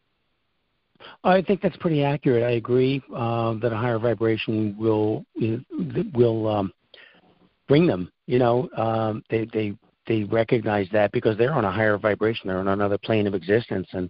[1.23, 2.43] I think that's pretty accurate.
[2.43, 5.25] I agree uh, that a higher vibration will
[6.13, 6.71] will um,
[7.67, 8.11] bring them.
[8.27, 9.75] You know, um, they they
[10.07, 12.47] they recognize that because they're on a higher vibration.
[12.47, 14.09] They're on another plane of existence, and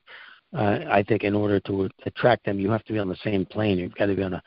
[0.56, 3.46] uh, I think in order to attract them, you have to be on the same
[3.46, 3.78] plane.
[3.78, 4.44] You've got to be on a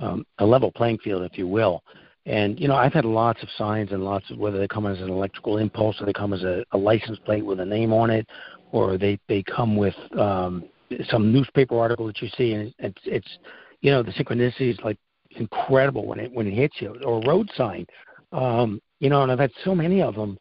[0.00, 1.82] um, a level playing field, if you will.
[2.26, 5.00] And you know, I've had lots of signs and lots of whether they come as
[5.00, 8.10] an electrical impulse or they come as a, a license plate with a name on
[8.10, 8.26] it,
[8.70, 10.64] or they they come with um,
[11.10, 13.38] some newspaper article that you see, and it's it's
[13.80, 14.98] you know the synchronicity is like
[15.30, 17.86] incredible when it when it hits you, or a road sign,
[18.32, 19.22] um, you know.
[19.22, 20.38] And I've had so many of them,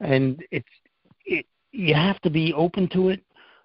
[0.00, 0.68] and it's
[1.24, 3.20] it you have to be open to it.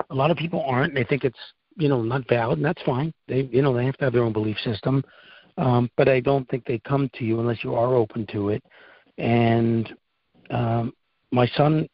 [0.10, 0.94] A lot of people aren't.
[0.94, 1.40] They think it's
[1.78, 3.14] you know not valid, and that's fine.
[3.28, 5.04] They you know they have to have their own belief system,
[5.58, 8.64] um, but I don't think they come to you unless you are open to it.
[9.18, 9.94] And
[10.50, 10.94] um,
[11.32, 11.88] my son,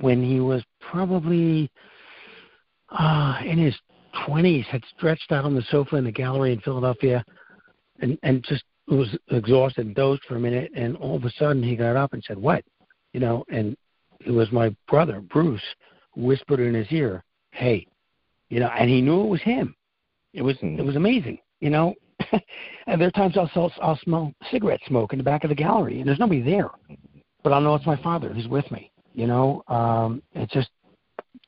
[0.00, 1.70] when he was probably
[2.98, 3.74] uh, in his
[4.26, 7.24] 20s had stretched out on the sofa in the gallery in Philadelphia
[8.00, 10.70] and, and just was exhausted and dozed for a minute.
[10.74, 12.64] And all of a sudden he got up and said, What?
[13.12, 13.76] You know, and
[14.24, 15.62] it was my brother, Bruce,
[16.16, 17.86] whispered in his ear, Hey,
[18.48, 19.74] you know, and he knew it was him.
[20.32, 21.94] It was it was amazing, you know.
[22.86, 26.00] and there are times I'll, I'll smell cigarette smoke in the back of the gallery,
[26.00, 26.70] and there's nobody there,
[27.42, 28.90] but I'll know it's my father who's with me.
[29.14, 30.70] You know, um, it's just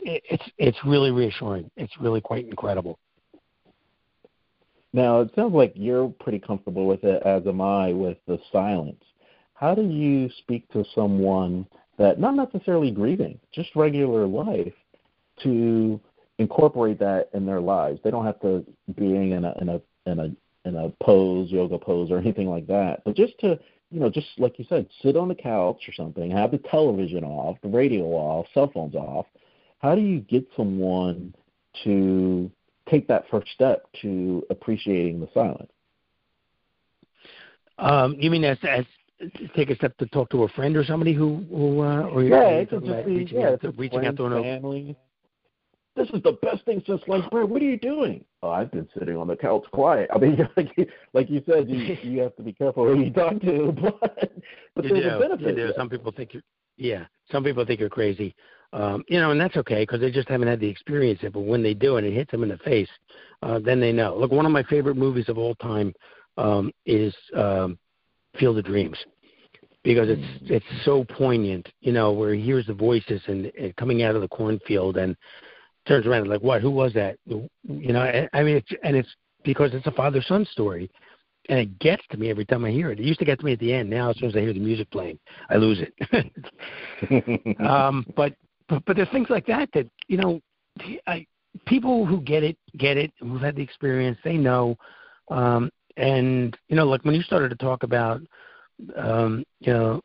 [0.01, 1.71] it's it's really reassuring.
[1.77, 2.99] It's really quite incredible.
[4.93, 9.03] Now it sounds like you're pretty comfortable with it, as am I, with the silence.
[9.55, 11.67] How do you speak to someone
[11.99, 14.73] that not necessarily grieving, just regular life,
[15.43, 16.01] to
[16.39, 18.01] incorporate that in their lives?
[18.03, 18.65] They don't have to
[18.97, 22.67] be in a in a in a in a pose, yoga pose, or anything like
[22.69, 23.59] that, but just to
[23.91, 27.23] you know, just like you said, sit on the couch or something, have the television
[27.23, 29.27] off, the radio off, cell phones off,
[29.85, 31.35] how do you get someone
[31.85, 32.51] to
[32.89, 35.71] take that first step to appreciating the silence?
[37.79, 38.87] Um, you mean as as
[39.55, 42.49] take a step to talk to a friend or somebody who who uh, or yeah,
[42.49, 44.97] it could just be reaching yeah, out to, reaching out to an family.
[45.97, 47.51] This is the best thing since sliced bread.
[47.51, 48.25] What are you doing?
[48.43, 50.09] Oh, I've been sitting on the couch quiet.
[50.15, 53.13] I mean, like you, like you said, you you have to be careful who you
[53.13, 54.33] talk to, but
[54.75, 55.59] but you there's do, a benefit.
[55.59, 55.73] You do.
[55.77, 56.43] Some people think you're
[56.79, 57.05] yeah.
[57.31, 58.35] Some people think you're crazy.
[58.75, 61.33] Um, you know, and that's okay because they just haven't had the experience yet.
[61.33, 62.89] But when they do and it hits them in the face,
[63.43, 64.17] uh, then they know.
[64.17, 65.95] Look, one of my favorite movies of all time
[66.37, 67.79] um, is um,
[68.37, 68.99] Field of Dreams
[69.85, 71.69] because it's it's so poignant.
[71.83, 75.17] You know, where he hears the voices and, and coming out of the cornfield and
[75.87, 76.61] turns around and like, what?
[76.61, 77.17] Who was that?
[77.27, 79.15] You know, I I mean, it's, and it's
[79.45, 80.91] because it's a father son story
[81.49, 82.99] and it gets to me every time I hear it.
[82.99, 83.91] It used to get to me at the end.
[83.91, 85.19] Now, as soon as I hear the music playing,
[85.51, 87.61] I lose it.
[87.61, 88.35] um, but
[88.69, 90.41] but but there's things like that that you know,
[91.07, 91.27] I,
[91.67, 94.77] people who get it get it, who've had the experience, they know.
[95.31, 98.21] Um, and you know, like when you started to talk about,
[98.97, 100.01] um, you know,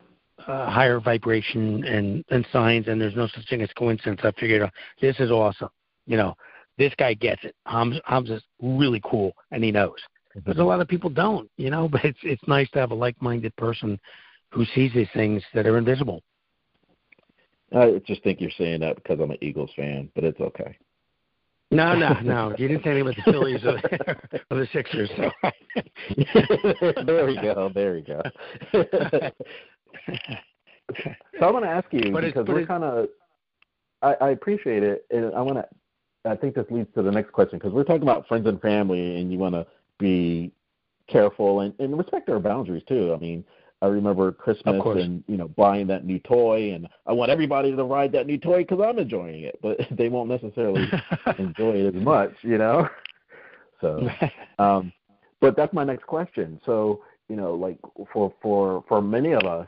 [0.47, 4.21] uh, higher vibration and and signs, and there's no such thing as coincidence.
[4.23, 5.69] I figured out this is awesome.
[6.05, 6.35] You know,
[6.77, 7.55] this guy gets it.
[7.65, 9.97] Hams Hams is really cool, and he knows.
[10.35, 11.89] Because a lot of people don't, you know.
[11.91, 13.99] But it's it's nice to have a like-minded person
[14.51, 16.23] who sees these things that are invisible.
[17.75, 20.77] I just think you're saying that because I'm an Eagles fan, but it's okay.
[21.71, 22.55] No, no, no.
[22.57, 23.77] You didn't say anything about the Phillies or,
[24.51, 25.09] or the Sixers.
[25.15, 25.31] So.
[27.05, 27.71] there we go.
[27.73, 28.21] There we go.
[31.03, 33.09] so I want to ask you but because we're kind of.
[34.01, 35.67] I, I appreciate it, and I want to.
[36.25, 39.19] I think this leads to the next question because we're talking about friends and family,
[39.19, 39.65] and you want to
[39.99, 40.51] be
[41.07, 43.13] careful and, and respect our boundaries too.
[43.13, 43.43] I mean,
[43.81, 47.83] I remember Christmas and you know buying that new toy, and I want everybody to
[47.83, 50.87] ride that new toy because I'm enjoying it, but they won't necessarily
[51.37, 52.89] enjoy it as much, you know.
[53.79, 54.09] So,
[54.59, 54.91] um,
[55.39, 56.59] but that's my next question.
[56.65, 57.77] So, you know, like
[58.11, 59.67] for for for many of us,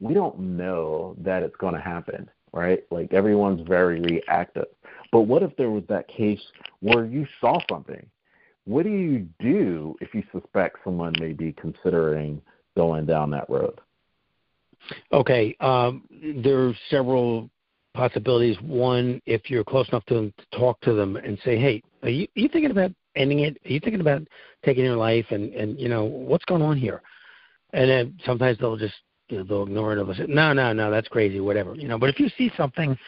[0.00, 2.82] we don't know that it's going to happen, right?
[2.90, 4.66] Like everyone's very reactive.
[5.12, 6.40] But what if there was that case
[6.80, 8.04] where you saw something?
[8.64, 12.40] What do you do if you suspect someone may be considering
[12.76, 13.80] going down that road?
[15.12, 16.02] Okay, um,
[16.42, 17.50] there are several
[17.94, 18.56] possibilities.
[18.60, 22.08] One, if you're close enough to them to talk to them and say, "Hey, are
[22.08, 23.58] you, are you thinking about ending it?
[23.64, 24.22] Are you thinking about
[24.64, 25.26] taking your life?
[25.30, 27.02] And and you know what's going on here?"
[27.72, 28.94] And then sometimes they'll just
[29.28, 31.98] you know, they'll ignore it they'll say, "No, no, no, that's crazy, whatever." You know.
[31.98, 32.98] But if you see something,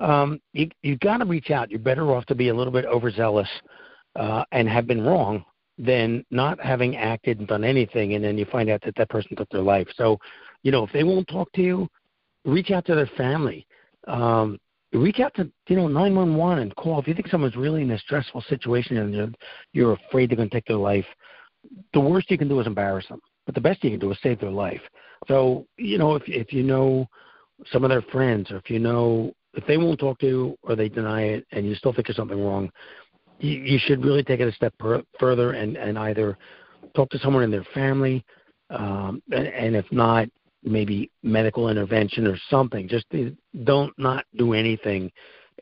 [0.00, 1.70] um, you you got to reach out.
[1.70, 3.48] You're better off to be a little bit overzealous
[4.16, 5.44] uh, and have been wrong
[5.80, 9.34] than not having acted and done anything, and then you find out that that person
[9.34, 9.88] took their life.
[9.96, 10.18] So,
[10.62, 11.88] you know, if they won't talk to you,
[12.44, 13.66] reach out to their family.
[14.06, 14.58] Um,
[14.92, 17.98] reach out to you know 911 and call if you think someone's really in a
[17.98, 19.28] stressful situation and you're,
[19.72, 21.06] you're afraid they're going to take their life.
[21.94, 24.18] The worst you can do is embarrass them, but the best you can do is
[24.22, 24.80] save their life.
[25.28, 27.08] So, you know, if if you know
[27.72, 30.76] some of their friends, or if you know if they won't talk to you or
[30.76, 32.70] they deny it, and you still think there's something wrong,
[33.40, 36.38] you, you should really take it a step per, further and, and either
[36.94, 38.24] talk to someone in their family,
[38.70, 40.28] um, and, and if not,
[40.62, 42.88] maybe medical intervention or something.
[42.88, 43.06] Just
[43.64, 45.10] don't not do anything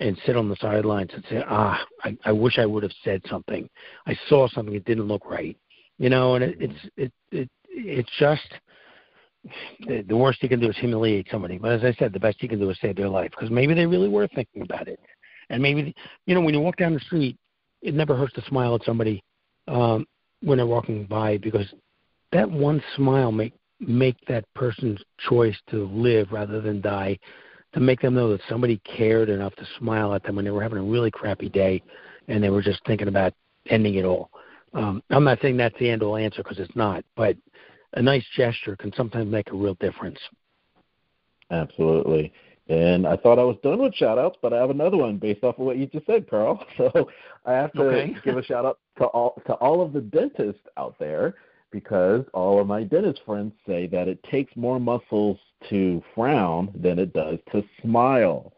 [0.00, 3.22] and sit on the sidelines and say, ah, I, I wish I would have said
[3.28, 3.68] something.
[4.06, 5.56] I saw something that didn't look right.
[5.98, 8.48] You know, and it, it's it it it's just
[9.86, 11.58] the, the worst you can do is humiliate somebody.
[11.58, 13.74] But as I said, the best you can do is save their life because maybe
[13.74, 15.00] they really were thinking about it,
[15.50, 15.92] and maybe
[16.26, 17.36] you know when you walk down the street
[17.82, 19.22] it never hurts to smile at somebody
[19.66, 20.06] um,
[20.42, 21.66] when they're walking by because
[22.32, 27.16] that one smile make make that person's choice to live rather than die
[27.72, 30.62] to make them know that somebody cared enough to smile at them when they were
[30.62, 31.80] having a really crappy day
[32.26, 33.32] and they were just thinking about
[33.66, 34.30] ending it all.
[34.74, 37.36] Um, I'm not saying that's the end all answer because it's not, but
[37.94, 40.18] a nice gesture can sometimes make a real difference.
[41.50, 42.32] Absolutely.
[42.68, 45.42] And I thought I was done with shout outs, but I have another one based
[45.42, 46.64] off of what you just said, Carl.
[46.76, 47.08] So
[47.46, 48.16] I have to okay.
[48.22, 51.34] give a shout out to all to all of the dentists out there
[51.70, 55.38] because all of my dentist friends say that it takes more muscles
[55.70, 58.52] to frown than it does to smile.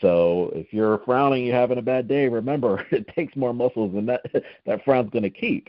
[0.00, 4.06] So if you're frowning, you're having a bad day, remember it takes more muscles than
[4.06, 4.22] that
[4.66, 5.68] that frown's going to keep.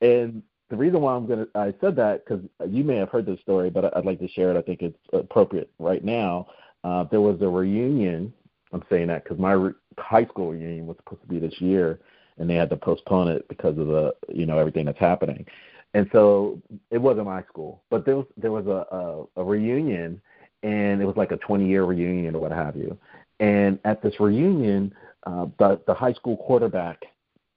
[0.00, 3.26] And the reason why I'm going to I said that because you may have heard
[3.26, 4.56] this story, but I'd like to share it.
[4.56, 6.46] I think it's appropriate right now.
[6.84, 8.32] Uh, there was a reunion.
[8.72, 12.00] I'm saying that because my re- high school reunion was supposed to be this year,
[12.38, 15.46] and they had to postpone it because of the you know everything that's happening.
[15.94, 16.60] And so
[16.90, 20.20] it wasn't my school, but there was there was a, a, a reunion,
[20.62, 22.96] and it was like a 20 year reunion or what have you.
[23.40, 24.94] And at this reunion,
[25.26, 27.02] uh, the the high school quarterback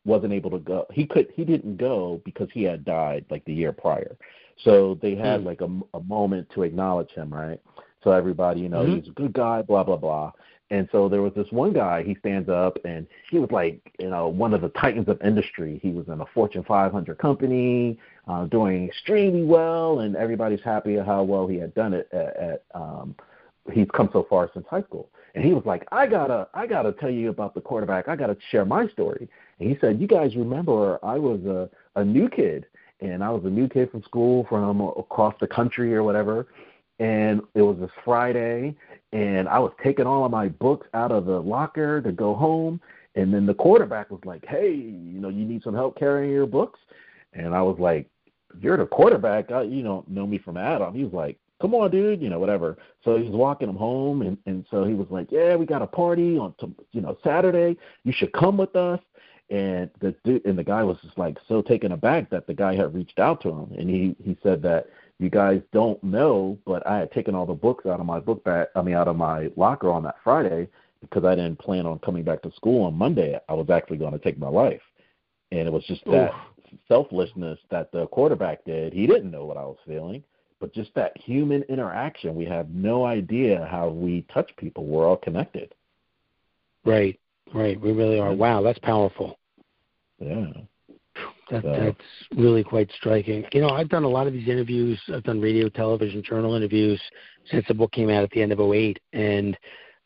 [0.05, 0.85] wasn't able to go.
[0.91, 4.15] He could he didn't go because he had died like the year prior.
[4.63, 5.45] So they had mm.
[5.45, 7.59] like a, a moment to acknowledge him, right?
[8.05, 8.99] So everybody, you know, mm-hmm.
[8.99, 10.31] he's a good guy, blah blah blah.
[10.71, 14.09] And so there was this one guy, he stands up and he was like, you
[14.09, 15.79] know, one of the titans of industry.
[15.83, 21.05] He was in a Fortune 500 company, uh, doing extremely well, and everybody's happy at
[21.05, 23.15] how well he had done it at, at um,
[23.71, 25.09] he's come so far since high school.
[25.35, 28.07] And he was like, I gotta, I gotta tell you about the quarterback.
[28.07, 29.27] I gotta share my story.
[29.59, 32.65] And he said, you guys remember I was a, a new kid,
[33.01, 36.47] and I was a new kid from school from across the country or whatever
[36.99, 38.75] and it was this Friday,
[39.11, 42.79] and I was taking all of my books out of the locker to go home,
[43.15, 46.45] and then the quarterback was like, "Hey, you know, you need some help carrying your
[46.45, 46.79] books,"
[47.33, 48.07] and I was like,
[48.59, 51.91] "You're the quarterback, I, you don't know me from Adam." He was like, "Come on,
[51.91, 52.77] dude," you know, whatever.
[53.03, 55.81] So he was walking him home, and and so he was like, "Yeah, we got
[55.81, 56.53] a party on,
[56.91, 57.77] you know, Saturday.
[58.03, 58.99] You should come with us."
[59.49, 62.75] and the dude and the guy was just like so taken aback that the guy
[62.75, 64.87] had reached out to him and he he said that
[65.19, 68.43] you guys don't know, but I had taken all the books out of my book
[68.43, 70.67] bag, I mean, out of my locker on that Friday
[71.01, 73.39] because I didn't plan on coming back to school on Monday.
[73.47, 74.81] I was actually going to take my life.
[75.51, 76.31] And it was just that
[76.87, 78.93] selflessness that the quarterback did.
[78.93, 80.23] He didn't know what I was feeling,
[80.59, 82.35] but just that human interaction.
[82.35, 84.85] We have no idea how we touch people.
[84.85, 85.73] We're all connected.
[86.83, 87.19] Right,
[87.53, 87.79] right.
[87.79, 88.33] We really are.
[88.33, 89.39] Wow, that's powerful.
[90.19, 90.47] Yeah.
[91.51, 91.69] That, so.
[91.69, 93.45] That's really quite striking.
[93.53, 94.99] You know, I've done a lot of these interviews.
[95.13, 96.99] I've done radio, television, journal interviews
[97.51, 98.99] since the book came out at the end of 08.
[99.13, 99.57] And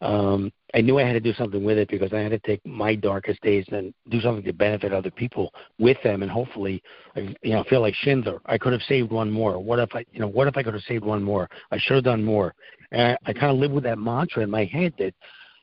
[0.02, 2.66] um, I knew I had to do something with it because I had to take
[2.66, 6.82] my darkest days and do something to benefit other people with them, and hopefully,
[7.16, 8.40] you know, feel like Schindler.
[8.46, 9.60] I could have saved one more.
[9.60, 11.50] What if I, you know, what if I could have saved one more?
[11.72, 12.54] I should have done more.
[12.92, 15.14] And I, I kind of live with that mantra in my head that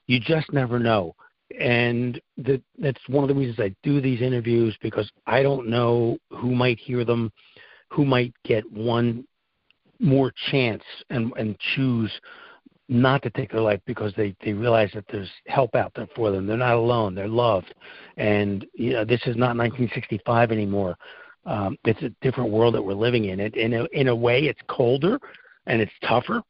[0.07, 1.15] you just never know
[1.61, 6.19] and that that's one of the reasons I do these interviews because I don't know
[6.31, 7.33] who might hear them,
[7.89, 9.27] who might get one
[9.99, 12.11] more chance and and choose
[12.89, 16.31] not to take their life because they they realize that there's help out there for
[16.31, 16.47] them.
[16.47, 17.15] They're not alone.
[17.15, 17.75] They're loved,
[18.17, 20.97] and you know this is not 1965 anymore.
[21.45, 23.39] Um, it's a different world that we're living in.
[23.39, 25.21] It in a, in a way, it's colder
[25.67, 26.43] and it's tougher,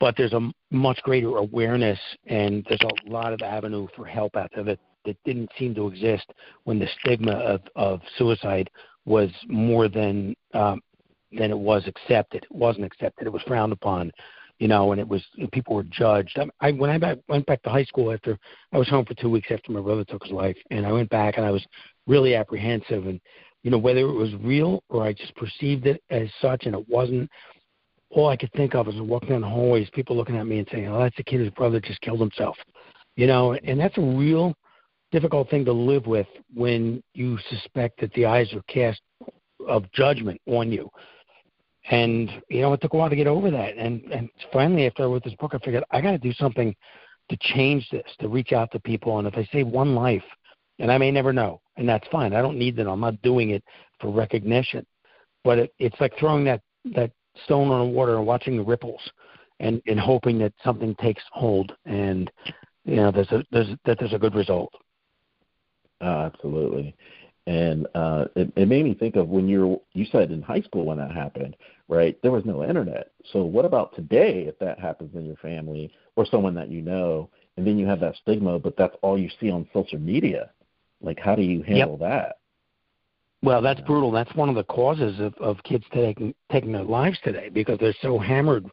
[0.00, 4.50] but there's a much greater awareness and there's a lot of avenue for help out
[4.54, 6.26] there that, that didn't seem to exist
[6.64, 8.68] when the stigma of, of suicide
[9.04, 10.80] was more than um,
[11.32, 12.44] than it was accepted.
[12.44, 13.26] It wasn't accepted.
[13.26, 14.12] It was frowned upon,
[14.58, 16.38] you know, and it was people were judged.
[16.38, 18.38] I, I when I back, went back to high school after
[18.72, 21.10] I was home for two weeks after my brother took his life, and I went
[21.10, 21.64] back and I was
[22.06, 23.20] really apprehensive and
[23.62, 26.88] you know whether it was real or I just perceived it as such and it
[26.88, 27.28] wasn't
[28.10, 30.68] all I could think of was walking down the hallways, people looking at me and
[30.70, 32.56] saying, "Oh, that's the kid whose brother just killed himself,"
[33.16, 34.54] you know, and that's a real
[35.12, 39.00] difficult thing to live with when you suspect that the eyes are cast
[39.66, 40.90] of judgment on you.
[41.90, 43.76] And you know, it took a while to get over that.
[43.76, 46.74] And and finally, after I wrote this book, I figured I got to do something
[47.28, 49.18] to change this, to reach out to people.
[49.18, 50.24] And if I save one life,
[50.78, 52.34] and I may never know, and that's fine.
[52.34, 52.88] I don't need that.
[52.88, 53.64] I'm not doing it
[54.00, 54.84] for recognition.
[55.44, 56.60] But it, it's like throwing that
[56.94, 57.12] that
[57.44, 59.00] stone on the water and watching the ripples
[59.60, 62.30] and, and hoping that something takes hold and
[62.84, 64.72] you know there's a there's that there's a good result.
[66.00, 66.94] Uh, absolutely.
[67.46, 70.84] And uh, it, it made me think of when you're you said in high school
[70.84, 71.56] when that happened,
[71.88, 72.20] right?
[72.22, 73.12] There was no internet.
[73.32, 77.30] So what about today if that happens in your family or someone that you know,
[77.56, 80.50] and then you have that stigma, but that's all you see on social media?
[81.00, 82.10] Like how do you handle yep.
[82.10, 82.38] that?
[83.42, 84.10] Well, that's brutal.
[84.10, 87.94] That's one of the causes of, of kids taking taking their lives today because they're
[88.02, 88.66] so hammered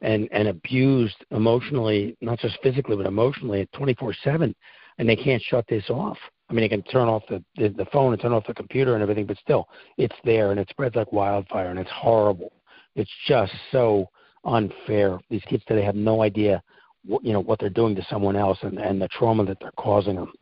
[0.00, 4.54] and and abused emotionally, not just physically but emotionally, at 24/7,
[4.98, 6.18] and they can't shut this off.
[6.50, 8.94] I mean, they can turn off the, the the phone and turn off the computer
[8.94, 12.52] and everything, but still, it's there and it spreads like wildfire, and it's horrible.
[12.96, 14.08] It's just so
[14.44, 15.18] unfair.
[15.30, 16.62] These kids today have no idea,
[17.04, 19.72] what, you know, what they're doing to someone else and and the trauma that they're
[19.78, 20.32] causing them.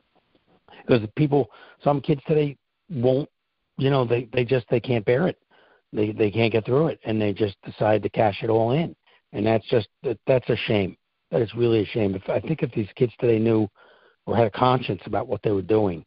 [0.87, 1.51] Because the people,
[1.83, 2.57] some kids today
[2.89, 3.29] won't
[3.79, 5.39] you know they they just they can't bear it.
[5.93, 8.95] They they can't get through it and they just decide to cash it all in.
[9.33, 10.97] And that's just that, that's a shame.
[11.31, 12.15] That is really a shame.
[12.15, 13.69] If i think if these kids today knew
[14.27, 16.05] or had a conscience about what they were doing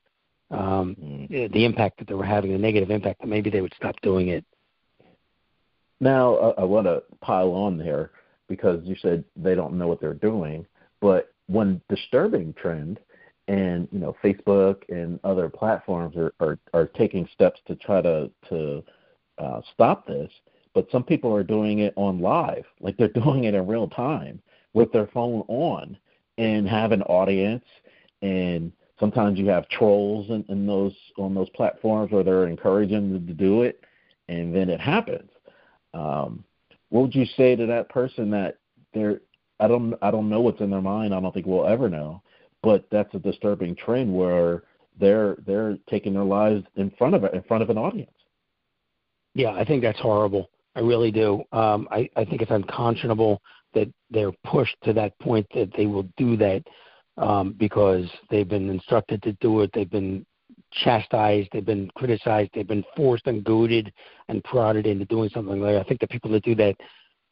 [0.51, 1.51] um mm.
[1.53, 4.29] the impact that they were having the negative impact that maybe they would stop doing
[4.29, 4.45] it.
[5.99, 8.11] Now i, I want to pile on there
[8.47, 10.65] because you said they don't know what they're doing
[11.01, 12.99] but one disturbing trend
[13.49, 18.31] and you know Facebook and other platforms are are, are taking steps to try to
[18.47, 18.83] to
[19.37, 20.31] uh, stop this.
[20.75, 24.41] But some people are doing it on live, like they're doing it in real time
[24.73, 25.97] with their phone on
[26.37, 27.65] and have an audience.
[28.21, 33.27] And sometimes you have trolls in, in those on those platforms where they're encouraging them
[33.27, 33.83] to do it,
[34.29, 35.31] and then it happens.
[35.95, 36.43] Um,
[36.89, 38.59] what would you say to that person that
[38.93, 39.21] they're
[39.59, 41.15] I don't I don't know what's in their mind.
[41.15, 42.21] I don't think we'll ever know
[42.63, 44.63] but that's a disturbing trend where
[44.99, 48.11] they're they're taking their lives in front of in front of an audience.
[49.35, 50.49] Yeah, I think that's horrible.
[50.75, 51.43] I really do.
[51.51, 53.41] Um, I, I think it's unconscionable
[53.73, 56.63] that they're pushed to that point that they will do that
[57.17, 59.71] um, because they've been instructed to do it.
[59.73, 60.25] They've been
[60.71, 61.49] chastised.
[61.51, 62.51] They've been criticized.
[62.53, 63.91] They've been forced and goaded
[64.27, 65.73] and prodded into doing something like.
[65.73, 65.81] That.
[65.81, 66.75] I think the people that do that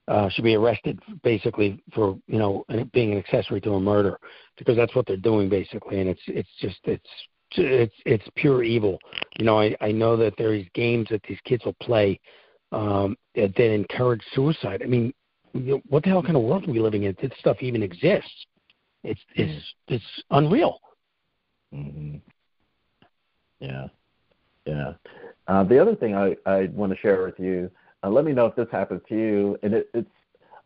[0.07, 4.17] uh, should be arrested basically for you know being an accessory to a murder
[4.57, 7.09] because that's what they're doing basically, and it's it's just it's
[7.51, 8.97] it's it's pure evil.
[9.39, 12.19] You know, I I know that there is games that these kids will play
[12.71, 14.81] um, that, that encourage suicide.
[14.83, 15.13] I mean,
[15.53, 17.15] you know, what the hell kind of world are we living in?
[17.21, 18.45] This stuff even exists.
[19.03, 19.93] It's it's mm-hmm.
[19.93, 20.79] it's unreal.
[21.73, 22.17] Mm-hmm.
[23.59, 23.87] Yeah,
[24.65, 24.93] yeah.
[25.47, 27.71] Uh, the other thing I I want to share with you
[28.03, 29.57] uh, let me know if this happens to you.
[29.63, 30.09] And it, it's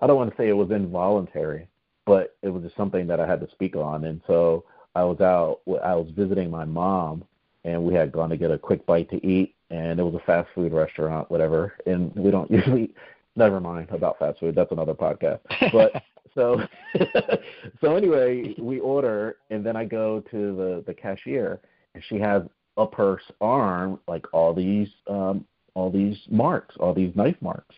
[0.01, 1.67] I don't want to say it was involuntary,
[2.05, 4.05] but it was just something that I had to speak on.
[4.05, 4.65] And so
[4.95, 5.61] I was out.
[5.84, 7.23] I was visiting my mom,
[7.63, 10.25] and we had gone to get a quick bite to eat, and it was a
[10.25, 11.73] fast food restaurant, whatever.
[11.86, 12.91] And we don't usually.
[13.38, 14.55] Never mind about fast food.
[14.55, 15.39] That's another podcast.
[15.71, 16.03] But
[16.36, 16.61] so
[17.82, 21.61] so anyway, we order, and then I go to the the cashier,
[21.95, 22.43] and she has
[22.77, 27.76] up her arm like all these um all these marks, all these knife marks.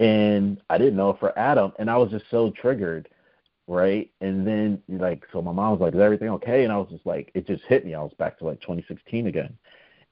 [0.00, 3.08] And I didn't know for Adam, and I was just so triggered,
[3.68, 4.10] right?
[4.20, 7.06] And then like, so my mom was like, "Is everything okay?" And I was just
[7.06, 7.94] like, it just hit me.
[7.94, 9.56] I was back to like 2016 again.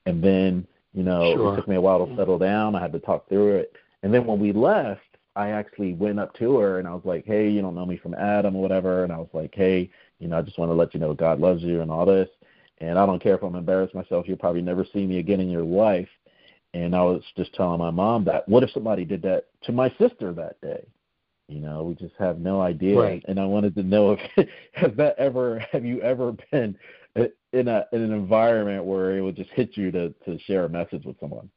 [0.05, 1.53] And then, you know, sure.
[1.53, 2.17] it took me a while to mm-hmm.
[2.17, 2.75] settle down.
[2.75, 3.75] I had to talk through it.
[4.03, 5.01] And then when we left,
[5.35, 7.97] I actually went up to her and I was like, "Hey, you don't know me
[7.97, 9.89] from Adam or whatever." And I was like, "Hey,
[10.19, 12.29] you know, I just want to let you know God loves you and all this."
[12.79, 14.27] And I don't care if I'm embarrassed myself.
[14.27, 16.09] You'll probably never see me again in your life.
[16.73, 19.89] And I was just telling my mom that what if somebody did that to my
[19.99, 20.85] sister that day?
[21.47, 22.97] You know, we just have no idea.
[22.97, 23.25] Right.
[23.27, 26.77] And I wanted to know if has that ever have you ever been
[27.15, 30.69] in a in an environment where it would just hit you to to share a
[30.69, 31.49] message with someone?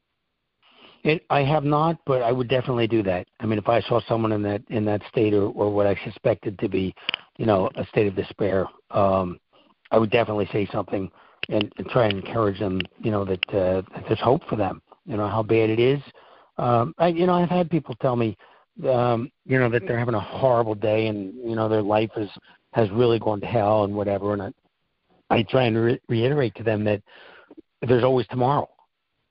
[1.04, 3.26] It, I have not, but I would definitely do that.
[3.38, 5.94] I mean, if I saw someone in that in that state or, or what I
[6.04, 6.94] suspected to be,
[7.36, 9.38] you know, a state of despair, um,
[9.90, 11.10] I would definitely say something
[11.50, 12.80] and, and try and encourage them.
[12.98, 14.80] You know that, uh, that there's hope for them.
[15.06, 16.00] You know how bad it is.
[16.56, 18.36] Um, I, you know, I've had people tell me,
[18.88, 22.30] um, you know, that they're having a horrible day and you know their life is
[22.72, 24.32] has really gone to hell and whatever.
[24.32, 24.52] And I,
[25.30, 27.02] I try and re- reiterate to them that
[27.82, 28.68] there's always tomorrow.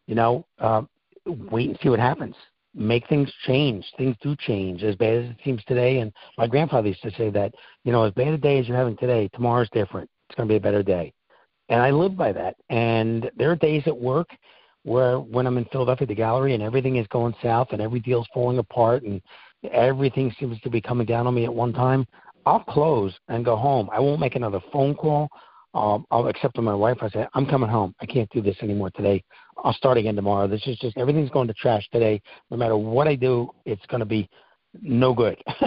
[0.07, 0.83] You know, uh,
[1.25, 2.35] wait and see what happens.
[2.75, 3.85] Make things change.
[3.97, 5.99] Things do change as bad as it seems today.
[5.99, 7.53] And my grandfather used to say that,
[7.83, 10.09] you know, as bad a day as you're having today, tomorrow's different.
[10.29, 11.13] It's going to be a better day.
[11.69, 12.55] And I live by that.
[12.69, 14.29] And there are days at work
[14.83, 18.27] where when I'm in Philadelphia, the gallery, and everything is going south and every deal's
[18.33, 19.21] falling apart and
[19.71, 22.05] everything seems to be coming down on me at one time,
[22.45, 23.89] I'll close and go home.
[23.91, 25.29] I won't make another phone call.
[25.73, 26.97] Um, I'll accept with my wife.
[27.01, 27.95] I say, I'm coming home.
[27.99, 29.23] I can't do this anymore today.
[29.63, 30.47] I'll start again tomorrow.
[30.47, 32.21] This is just everything's going to trash today.
[32.51, 34.29] No matter what I do, it's going to be
[34.81, 35.37] no good.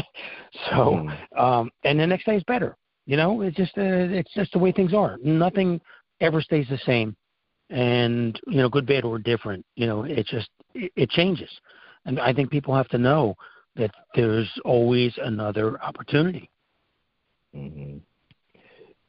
[0.71, 1.39] so, mm.
[1.39, 2.77] um, and the next day is better.
[3.07, 5.17] You know, it's just uh, it's just the way things are.
[5.23, 5.81] Nothing
[6.21, 7.17] ever stays the same,
[7.71, 9.65] and you know, good, bad, or different.
[9.75, 11.51] You know, it just it, it changes,
[12.05, 13.37] and I think people have to know
[13.77, 16.51] that there's always another opportunity.
[17.55, 17.99] Mm-hmm.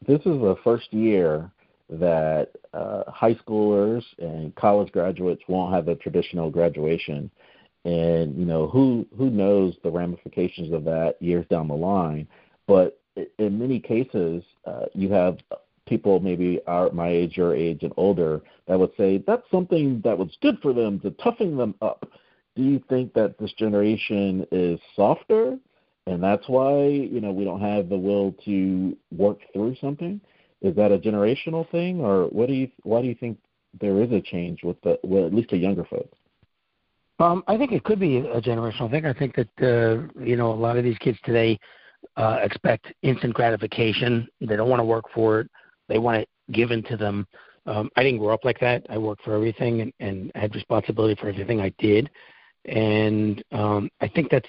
[0.05, 1.49] This is the first year
[1.89, 7.29] that uh, high schoolers and college graduates won't have a traditional graduation,
[7.85, 12.27] and you know who who knows the ramifications of that years down the line.
[12.67, 12.99] But
[13.39, 15.37] in many cases, uh, you have
[15.88, 20.17] people maybe our my age, your age, and older that would say that's something that
[20.17, 22.09] was good for them to toughen them up.
[22.55, 25.57] Do you think that this generation is softer,
[26.05, 30.19] and that's why you know we don't have the will to work through something?
[30.61, 33.38] Is that a generational thing, or what do you why do you think
[33.79, 36.17] there is a change with the well, at least the younger folks?
[37.19, 39.05] Um, I think it could be a generational thing.
[39.05, 41.59] I think that uh, you know a lot of these kids today
[42.15, 44.27] uh, expect instant gratification.
[44.41, 45.51] They don't want to work for it.
[45.88, 47.27] They want it given to them.
[47.65, 48.85] Um, I didn't grow up like that.
[48.89, 52.09] I worked for everything and, and had responsibility for everything I did,
[52.65, 54.47] and um, I think that's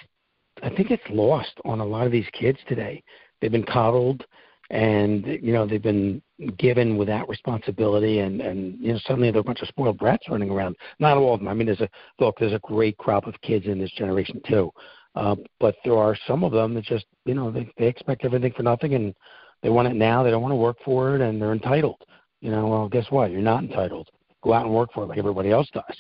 [0.63, 3.03] I think it's lost on a lot of these kids today.
[3.41, 4.25] They've been coddled
[4.71, 6.21] and you know they've been
[6.59, 10.29] given without responsibility and and you know suddenly there are a bunch of spoiled brats
[10.29, 13.27] running around not all of them i mean there's a look there's a great crop
[13.27, 14.71] of kids in this generation too
[15.15, 18.53] uh but there are some of them that just you know they they expect everything
[18.53, 19.15] for nothing and
[19.63, 22.03] they want it now they don't want to work for it and they're entitled
[22.41, 24.09] you know well guess what you're not entitled
[24.43, 25.97] go out and work for it like everybody else does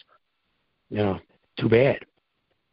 [0.90, 1.18] you know
[1.58, 1.98] too bad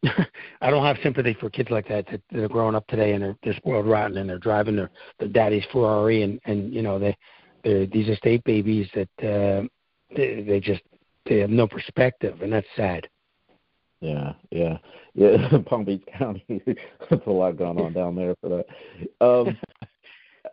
[0.60, 3.22] I don't have sympathy for kids like that, that that are growing up today and
[3.22, 6.98] they're they're spoiled rotten and they're driving their their daddy's Ferrari and and you know
[6.98, 7.16] they
[7.64, 9.66] they're these estate babies that uh,
[10.14, 10.82] they they just
[11.26, 13.08] they have no perspective and that's sad.
[14.00, 14.76] Yeah, yeah,
[15.14, 15.58] yeah.
[15.66, 19.26] Palm Beach County, there's a lot going on down there for that.
[19.26, 19.56] Um,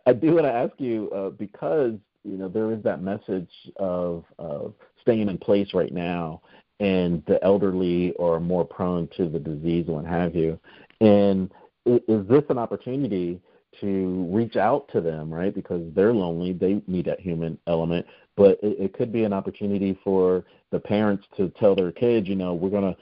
[0.06, 1.94] I do want to ask you uh, because
[2.24, 6.42] you know there is that message of of staying in place right now
[6.80, 10.60] and the elderly are more prone to the disease what have you.
[11.02, 11.52] And
[11.86, 13.40] is this an opportunity
[13.82, 15.54] to reach out to them, right?
[15.54, 18.06] Because they're lonely, they need that human element.
[18.36, 22.36] But it, it could be an opportunity for the parents to tell their kids, you
[22.36, 22.96] know, we're gonna,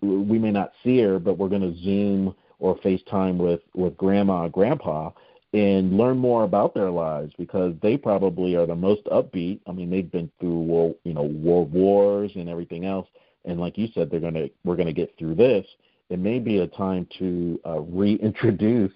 [0.00, 5.10] we may not see her, but we're gonna Zoom or FaceTime with with grandma, grandpa,
[5.54, 9.60] and learn more about their lives because they probably are the most upbeat.
[9.68, 13.08] I mean, they've been through world, you know, world wars and everything else.
[13.44, 15.64] and like you said, they're gonna we're gonna get through this.
[16.10, 18.92] It may be a time to uh, reintroduce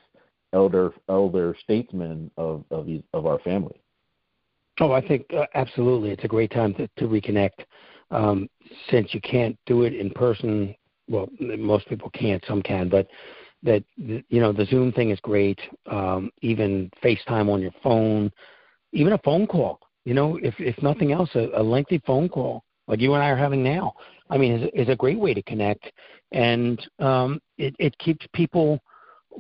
[0.53, 3.81] elder elder statesmen of of, these, of our family.
[4.81, 7.65] Oh, I think uh, absolutely, it's a great time to, to reconnect.
[8.11, 8.49] Um,
[8.91, 10.75] since you can't do it in person,
[11.09, 13.07] well, most people can't, some can, but
[13.63, 15.59] that you know the Zoom thing is great.
[15.91, 18.31] Um, even FaceTime on your phone,
[18.93, 19.81] even a phone call.
[20.05, 23.29] You know, if if nothing else, a, a lengthy phone call like you and I
[23.29, 23.95] are having now.
[24.31, 25.91] I mean, is, is a great way to connect,
[26.33, 28.81] and um, it it keeps people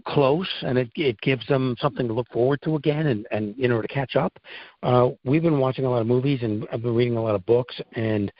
[0.07, 3.66] close and it it gives them something to look forward to again and and you
[3.69, 4.39] know to catch up
[4.85, 7.45] uh we've been watching a lot of movies and i've been reading a lot of
[7.47, 8.31] books and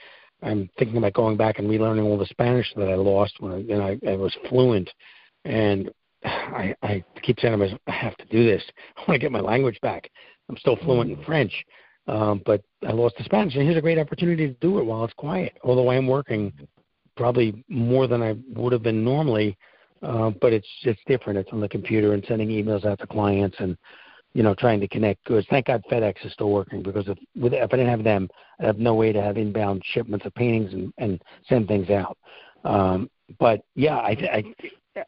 [0.43, 3.57] i'm thinking about going back and relearning all the spanish that i lost when i
[3.57, 4.89] and i, I was fluent
[5.49, 5.89] and
[6.23, 8.63] i i keep saying to myself i have to do this
[8.97, 10.09] i want to get my language back
[10.49, 11.53] i'm still fluent in french
[12.07, 15.03] um but i lost the spanish and here's a great opportunity to do it while
[15.03, 16.53] it's quiet although i am working
[17.17, 19.57] probably more than i would have been normally
[20.01, 21.39] uh, but it's it's different.
[21.39, 23.77] It's on the computer and sending emails out to clients and
[24.33, 25.45] you know trying to connect goods.
[25.49, 28.29] Thank God FedEx is still working because if with if I didn't have them,
[28.59, 32.17] I'd have no way to have inbound shipments of paintings and, and send things out.
[32.63, 34.43] Um, but yeah, I, I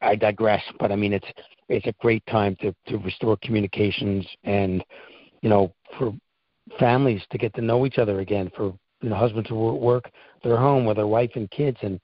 [0.02, 0.64] I digress.
[0.80, 1.28] But I mean, it's
[1.70, 4.84] it's a great time to to restore communications and
[5.42, 6.14] you know for
[6.80, 8.52] families to get to know each other again.
[8.56, 10.10] For you know husbands who work
[10.44, 12.00] their home with their wife and kids and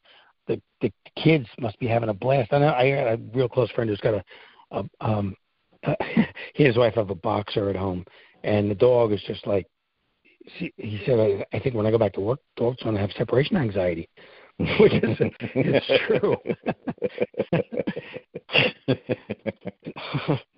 [0.47, 2.53] the the kids must be having a blast.
[2.53, 4.23] I know I got a real close friend who's got a,
[4.71, 5.35] a um
[5.83, 8.03] he and his wife have a boxer at home,
[8.43, 9.67] and the dog is just like
[10.55, 11.19] he said.
[11.19, 14.09] I, I think when I go back to work, dogs going to have separation anxiety,
[14.79, 16.35] which is it's true.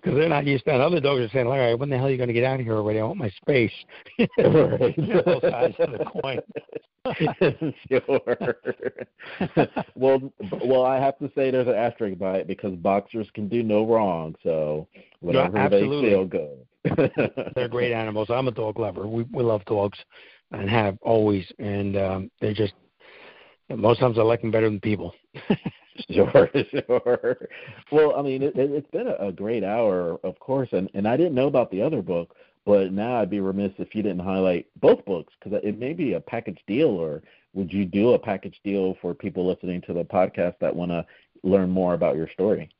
[0.02, 0.80] Because they're not used to that.
[0.80, 2.60] Other dogs are saying, "All right, when the hell are you going to get out
[2.60, 3.00] of here already?
[3.00, 3.72] I want my space."
[4.18, 4.34] right.
[5.24, 6.40] Both sides of the coin.
[7.88, 9.76] sure.
[9.94, 10.32] well,
[10.64, 13.86] well, I have to say there's an asterisk by it because boxers can do no
[13.86, 14.34] wrong.
[14.42, 14.88] So
[15.20, 16.66] whatever no, they feel good.
[17.54, 18.28] they're great animals.
[18.30, 19.06] I'm a dog lover.
[19.06, 19.98] We we love dogs,
[20.52, 21.46] and have always.
[21.58, 22.74] And um, they're just
[23.76, 25.14] most times I like them better than people.
[26.10, 27.48] sure, sure.
[27.92, 31.34] Well, I mean, it, it's been a great hour, of course, and and I didn't
[31.34, 32.34] know about the other book
[32.66, 36.12] but now I'd be remiss if you didn't highlight both books because it may be
[36.12, 37.22] a package deal, or
[37.54, 41.04] would you do a package deal for people listening to the podcast that want to
[41.42, 42.70] learn more about your story?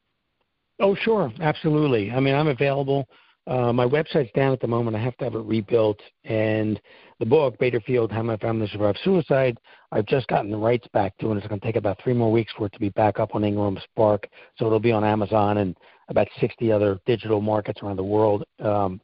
[0.81, 2.11] Oh, sure, absolutely.
[2.11, 3.09] I mean, I'm available.
[3.51, 4.97] Uh, my website's down at the moment.
[4.97, 5.99] I have to have it rebuilt.
[6.23, 6.81] And
[7.19, 9.59] the book, Bader Field, How My Family Survived Suicide,
[9.91, 12.31] I've just gotten the rights back to, and it's going to take about three more
[12.31, 14.29] weeks for it to be back up on Ingram Spark.
[14.57, 15.77] So it'll be on Amazon and
[16.09, 18.45] about 60 other digital markets around the world.
[18.61, 19.01] Um,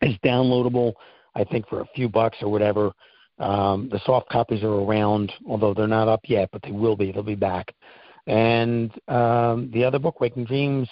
[0.00, 0.94] it's downloadable,
[1.36, 2.90] I think, for a few bucks or whatever.
[3.38, 7.12] Um, the soft copies are around, although they're not up yet, but they will be.
[7.12, 7.72] They'll be back.
[8.26, 10.88] And um, the other book, Waking Dreams,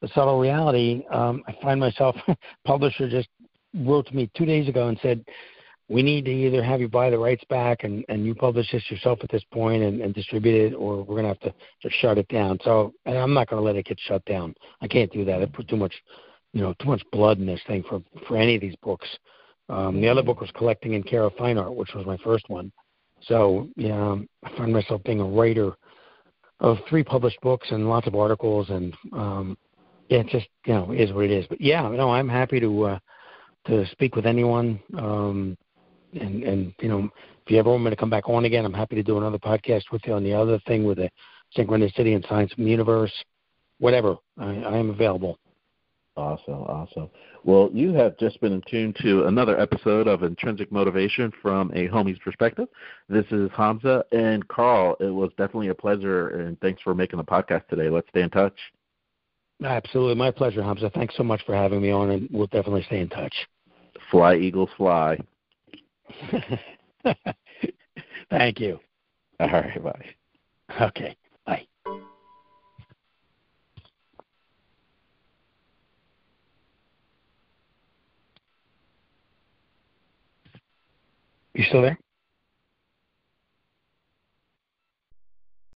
[0.00, 2.16] The Subtle Reality, um, I find myself,
[2.64, 3.28] publisher just
[3.74, 5.24] wrote to me two days ago and said,
[5.88, 8.88] we need to either have you buy the rights back and, and you publish this
[8.90, 11.96] yourself at this point and, and distribute it, or we're going to have to just
[11.96, 12.58] shut it down.
[12.62, 14.54] So and I'm not going to let it get shut down.
[14.80, 15.42] I can't do that.
[15.42, 15.92] I put too much
[16.52, 19.08] you know too much blood in this thing for for any of these books.
[19.68, 22.48] Um, the other book was Collecting and Care of Fine Art, which was my first
[22.48, 22.72] one.
[23.22, 25.72] So yeah, I find myself being a writer
[26.60, 29.56] of three published books and lots of articles, and um,
[30.10, 31.46] yeah, it just you know is what it is.
[31.48, 32.98] But yeah, no, I'm happy to uh,
[33.68, 34.80] to speak with anyone.
[34.98, 35.56] Um,
[36.12, 37.08] and and you know,
[37.44, 39.38] if you ever want me to come back on again, I'm happy to do another
[39.38, 41.08] podcast with you on the other thing with the
[41.56, 43.12] synchronicity and science of the universe.
[43.78, 45.38] Whatever, I, I am available.
[46.16, 47.08] Awesome, awesome.
[47.44, 52.18] Well, you have just been tuned to another episode of Intrinsic Motivation from a homie's
[52.18, 52.68] perspective.
[53.08, 54.96] This is Hamza and Carl.
[54.98, 57.88] It was definitely a pleasure, and thanks for making the podcast today.
[57.88, 58.56] Let's stay in touch.
[59.64, 60.90] Absolutely, my pleasure, Hamza.
[60.94, 63.34] Thanks so much for having me on, and we'll definitely stay in touch.
[64.10, 65.18] Fly, Eagles, fly.
[68.30, 68.78] Thank you.
[69.40, 70.06] All right, bye.
[70.82, 71.16] Okay.
[71.46, 71.66] Bye.
[81.54, 81.98] You still there?